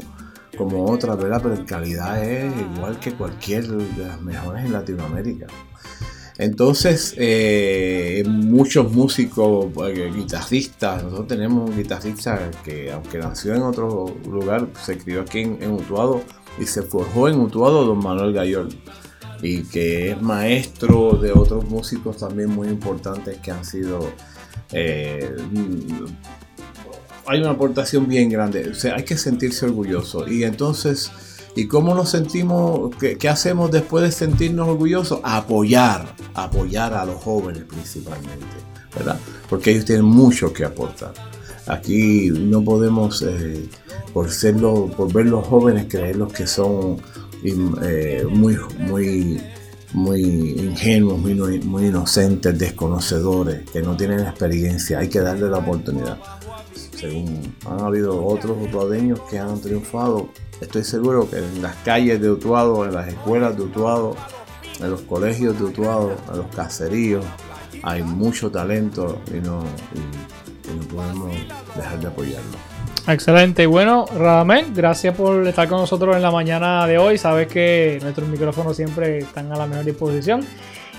como 0.57 0.85
otras, 0.85 1.17
¿verdad? 1.17 1.41
Pero 1.43 1.55
en 1.55 1.65
calidad 1.65 2.23
es 2.23 2.53
igual 2.57 2.99
que 2.99 3.13
cualquier 3.13 3.67
de 3.67 4.05
las 4.05 4.21
mejores 4.21 4.65
en 4.65 4.71
Latinoamérica. 4.71 5.47
Entonces, 6.37 7.15
eh, 7.17 8.23
muchos 8.27 8.91
músicos, 8.91 9.67
eh, 9.87 10.11
guitarristas, 10.13 11.03
nosotros 11.03 11.27
tenemos 11.27 11.69
un 11.69 11.77
guitarrista 11.77 12.51
que 12.63 12.91
aunque 12.91 13.19
nació 13.19 13.55
en 13.55 13.61
otro 13.61 14.13
lugar, 14.29 14.67
se 14.85 14.97
crió 14.97 15.21
aquí 15.21 15.39
en, 15.39 15.71
Utuado 15.71 16.21
y 16.59 16.65
se 16.65 16.81
forjó 16.81 17.29
en 17.29 17.39
Utuado, 17.39 17.85
don 17.85 17.99
Manuel 17.99 18.33
Gayol, 18.33 18.69
y 19.41 19.63
que 19.63 20.11
es 20.11 20.21
maestro 20.21 21.13
de 21.13 21.31
otros 21.31 21.69
músicos 21.69 22.17
también 22.17 22.49
muy 22.49 22.67
importantes 22.67 23.37
que 23.37 23.51
han 23.51 23.63
sido... 23.63 23.99
Eh, 24.73 25.35
hay 27.27 27.39
una 27.39 27.51
aportación 27.51 28.07
bien 28.07 28.29
grande, 28.29 28.71
o 28.71 28.93
hay 28.93 29.03
que 29.03 29.17
sentirse 29.17 29.65
orgulloso. 29.65 30.27
Y 30.27 30.43
entonces 30.43 31.11
¿Y 31.55 31.67
cómo 31.67 31.95
nos 31.95 32.09
sentimos? 32.09 32.91
Qué, 32.97 33.29
hacemos 33.29 33.71
después 33.71 34.03
de 34.03 34.11
sentirnos 34.11 34.67
orgullosos? 34.67 35.21
Apoyar, 35.23 36.13
apoyar 36.33 36.93
a 36.93 37.05
los 37.05 37.15
jóvenes 37.23 37.63
principalmente, 37.63 38.45
¿verdad? 38.93 39.17
Porque 39.49 39.71
ellos 39.71 39.85
tienen 39.85 40.05
mucho 40.05 40.51
que 40.51 40.65
aportar. 40.65 41.13
Aquí 41.67 42.29
no 42.29 42.61
podemos, 42.61 43.21
eh, 43.21 43.69
por, 44.13 44.29
serlo, 44.29 44.91
por 44.97 45.11
ver 45.13 45.27
los 45.27 45.47
jóvenes, 45.47 45.85
creerlos 45.89 46.33
que 46.33 46.45
son 46.45 46.97
eh, 47.43 48.25
muy, 48.29 48.57
muy, 48.79 49.41
muy 49.93 50.21
ingenuos, 50.21 51.19
muy, 51.19 51.35
muy 51.61 51.87
inocentes, 51.87 52.59
desconocedores, 52.59 53.69
que 53.71 53.81
no 53.81 53.95
tienen 53.95 54.19
experiencia. 54.19 54.99
Hay 54.99 55.07
que 55.07 55.21
darle 55.21 55.49
la 55.49 55.59
oportunidad. 55.59 56.17
Según 56.97 57.55
han 57.65 57.79
habido 57.79 58.25
otros 58.25 58.57
utuadeños 58.61 59.21
que 59.29 59.39
han 59.39 59.59
triunfado 59.61 60.29
Estoy 60.61 60.83
seguro 60.83 61.29
que 61.29 61.37
en 61.37 61.61
las 61.61 61.75
calles 61.77 62.21
de 62.21 62.29
Utuado, 62.31 62.85
en 62.85 62.93
las 62.93 63.07
escuelas 63.07 63.57
de 63.57 63.63
Utuado, 63.63 64.15
en 64.79 64.89
los 64.89 65.01
colegios 65.01 65.57
de 65.59 65.65
Utuado, 65.65 66.15
en 66.31 66.37
los 66.37 66.47
caseríos, 66.47 67.25
hay 67.83 68.03
mucho 68.03 68.49
talento 68.49 69.21
y 69.31 69.39
no, 69.39 69.63
podemos 70.93 71.35
dejar 71.75 71.99
de 71.99 72.07
apoyarlo. 72.07 72.57
Excelente. 73.07 73.67
Bueno, 73.67 74.05
Radamel, 74.17 74.73
gracias 74.73 75.15
por 75.15 75.47
estar 75.47 75.67
con 75.67 75.79
nosotros 75.79 76.15
en 76.15 76.21
la 76.21 76.31
mañana 76.31 76.87
de 76.87 76.97
hoy. 76.97 77.17
Sabes 77.17 77.47
que 77.47 77.99
nuestros 78.01 78.27
micrófonos 78.27 78.75
siempre 78.75 79.19
están 79.19 79.51
a 79.51 79.57
la 79.57 79.67
mejor 79.67 79.85
disposición. 79.85 80.41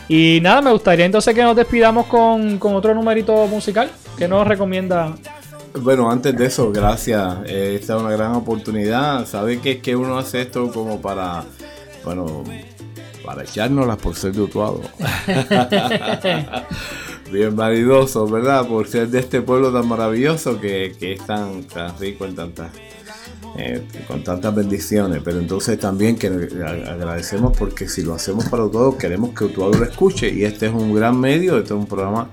Y 0.08 0.38
nada, 0.40 0.62
me 0.62 0.70
gustaría 0.70 1.04
entonces 1.04 1.34
que 1.34 1.42
nos 1.42 1.56
despidamos 1.56 2.06
con, 2.06 2.58
con 2.58 2.74
otro 2.74 2.94
numerito 2.94 3.46
musical. 3.48 3.90
que 4.16 4.28
nos 4.28 4.46
recomienda 4.46 5.14
bueno, 5.80 6.10
antes 6.10 6.36
de 6.36 6.46
eso, 6.46 6.72
gracias. 6.72 7.38
Eh, 7.46 7.76
esta 7.80 7.96
es 7.96 8.02
una 8.02 8.12
gran 8.12 8.34
oportunidad. 8.34 9.26
¿Sabe 9.26 9.60
que 9.60 9.72
es 9.72 9.82
que 9.82 9.96
uno 9.96 10.18
hace 10.18 10.42
esto 10.42 10.70
como 10.72 11.00
para, 11.00 11.44
bueno, 12.04 12.44
para 13.24 13.42
echárnoslas 13.42 13.98
por 13.98 14.14
ser 14.14 14.32
de 14.32 14.46
Bien 17.32 17.56
validoso, 17.56 18.28
¿verdad? 18.28 18.68
Por 18.68 18.86
ser 18.86 19.08
de 19.08 19.18
este 19.18 19.42
pueblo 19.42 19.72
tan 19.72 19.88
maravilloso 19.88 20.60
que, 20.60 20.94
es 21.00 21.26
tan, 21.26 21.64
tan 21.64 21.98
rico 21.98 22.24
en 22.24 22.36
tantas, 22.36 22.70
eh, 23.58 23.82
con 24.06 24.22
tantas 24.22 24.54
bendiciones. 24.54 25.20
Pero 25.24 25.40
entonces 25.40 25.78
también 25.78 26.16
que 26.16 26.28
agradecemos 26.28 27.56
porque 27.56 27.88
si 27.88 28.02
lo 28.02 28.14
hacemos 28.14 28.48
para 28.48 28.70
todos, 28.70 28.94
queremos 28.94 29.34
que 29.34 29.44
Utuado 29.44 29.72
lo 29.72 29.84
escuche. 29.84 30.32
Y 30.32 30.44
este 30.44 30.66
es 30.66 30.72
un 30.72 30.94
gran 30.94 31.18
medio, 31.18 31.58
este 31.58 31.74
es 31.74 31.80
un 31.80 31.86
programa 31.86 32.28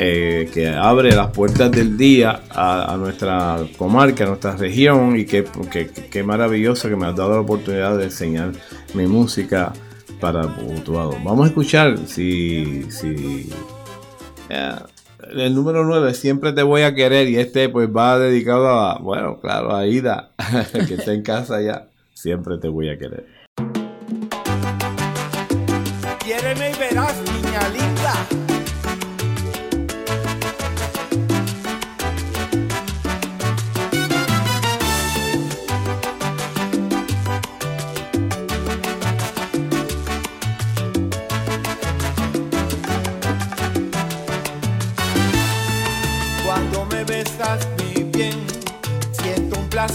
eh, 0.00 0.48
que 0.54 0.68
abre 0.68 1.12
las 1.12 1.32
puertas 1.32 1.72
del 1.72 1.96
día 1.96 2.42
a, 2.50 2.96
nuestra 2.96 3.58
comarca, 3.76 4.22
a 4.22 4.28
nuestra 4.28 4.54
región 4.54 5.18
y 5.18 5.24
que, 5.24 5.44
que, 6.08 6.22
maravilloso 6.22 6.88
que 6.88 6.94
me 6.94 7.06
has 7.06 7.16
dado 7.16 7.34
la 7.34 7.40
oportunidad 7.40 7.98
de 7.98 8.04
enseñar 8.04 8.52
mi 8.94 9.08
música 9.08 9.72
para 10.20 10.46
Utuado. 10.46 11.16
Vamos 11.24 11.46
a 11.46 11.48
escuchar 11.48 11.98
si, 12.06 12.88
eh, 14.50 14.72
el 15.32 15.52
número 15.52 15.84
9, 15.84 16.14
siempre 16.14 16.52
te 16.52 16.62
voy 16.62 16.82
a 16.82 16.94
querer 16.94 17.28
y 17.28 17.36
este 17.36 17.68
pues 17.68 17.88
va 17.88 18.20
dedicado 18.20 18.68
a, 18.68 18.98
bueno, 19.00 19.40
claro, 19.40 19.74
a 19.74 19.84
Ida, 19.84 20.30
que 20.86 20.94
está 20.94 21.12
en 21.12 21.22
casa 21.22 21.60
ya, 21.60 21.88
siempre 22.14 22.56
te 22.58 22.68
voy 22.68 22.88
a 22.88 22.96
querer. 22.96 23.26
Verás, 26.78 27.16
niña 27.24 27.68
linda. 27.70 28.57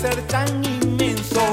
Ser 0.03 0.21
tan 0.23 0.49
inmenso, 0.65 1.45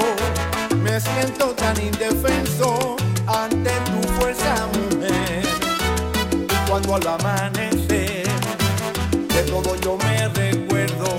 me 0.83 0.99
siento 0.99 1.55
tan 1.55 1.73
indefenso 1.81 2.97
ante 3.25 3.71
tu 3.87 3.99
fuerza, 4.15 4.67
mujer. 4.73 5.43
Cuando 6.67 6.95
al 6.95 7.07
amanecer 7.07 8.27
de 9.33 9.41
todo 9.49 9.73
yo 9.77 9.97
me 9.99 10.27
recuerdo, 10.27 11.15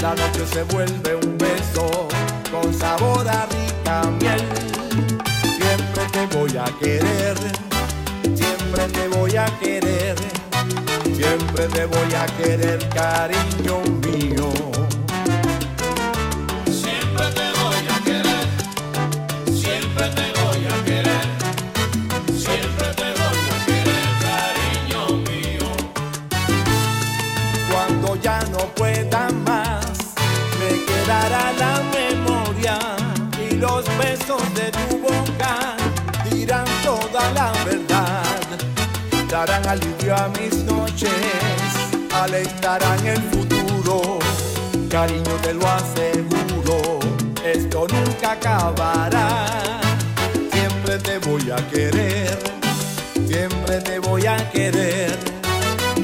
la 0.00 0.14
noche 0.14 0.46
se 0.50 0.62
vuelve 0.62 1.14
un 1.14 1.36
beso 1.36 2.08
con 2.50 2.72
sabor 2.72 3.28
a 3.28 3.44
rica 3.44 4.10
miel. 4.18 4.42
Siempre 5.58 6.04
te 6.10 6.38
voy 6.38 6.56
a 6.56 6.64
querer, 6.80 7.36
siempre 8.34 8.84
te 8.94 9.08
voy 9.08 9.36
a 9.36 9.44
querer, 9.60 10.16
siempre 11.04 11.66
te 11.66 11.84
voy 11.84 12.14
a 12.14 12.24
querer, 12.38 12.78
cariño 12.88 13.82
mío. 14.06 14.59
Darán 39.30 39.66
alivio 39.66 40.14
a 40.14 40.28
mis 40.28 40.54
noches, 40.64 41.10
alentarán 42.12 43.06
el 43.06 43.22
futuro, 43.22 44.18
cariño 44.90 45.34
te 45.42 45.54
lo 45.54 45.66
aseguro, 45.66 46.98
esto 47.44 47.86
nunca 47.88 48.32
acabará, 48.32 49.46
siempre 50.52 50.98
te 50.98 51.18
voy 51.18 51.50
a 51.50 51.56
querer, 51.68 52.38
siempre 53.26 53.80
te 53.80 53.98
voy 53.98 54.26
a 54.26 54.36
querer, 54.50 55.16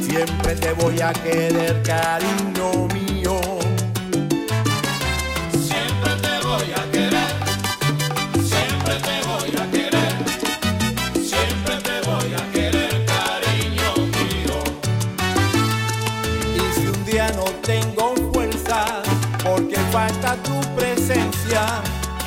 siempre 0.01 0.55
te 0.55 0.73
voy 0.73 1.01
a 1.03 1.13
querer, 1.13 1.83
cariño 1.83 2.89
mío. 2.95 3.06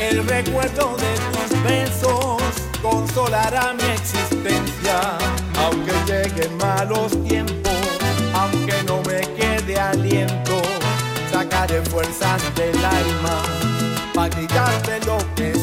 El 0.09 0.25
recuerdo 0.27 0.97
de 0.97 1.13
tus 1.31 1.63
besos 1.63 2.41
consolará 2.81 3.73
mi 3.73 3.83
existencia. 3.83 5.19
Aunque 5.55 5.91
lleguen 6.07 6.57
malos 6.57 7.11
tiempos, 7.27 7.71
aunque 8.33 8.81
no 8.87 9.03
me 9.03 9.21
quede 9.37 9.79
aliento, 9.79 10.59
sacaré 11.31 11.83
fuerzas 11.83 12.41
del 12.55 12.83
alma 12.83 13.43
para 14.15 14.35
gritarte 14.35 14.99
lo 15.05 15.19
que 15.35 15.58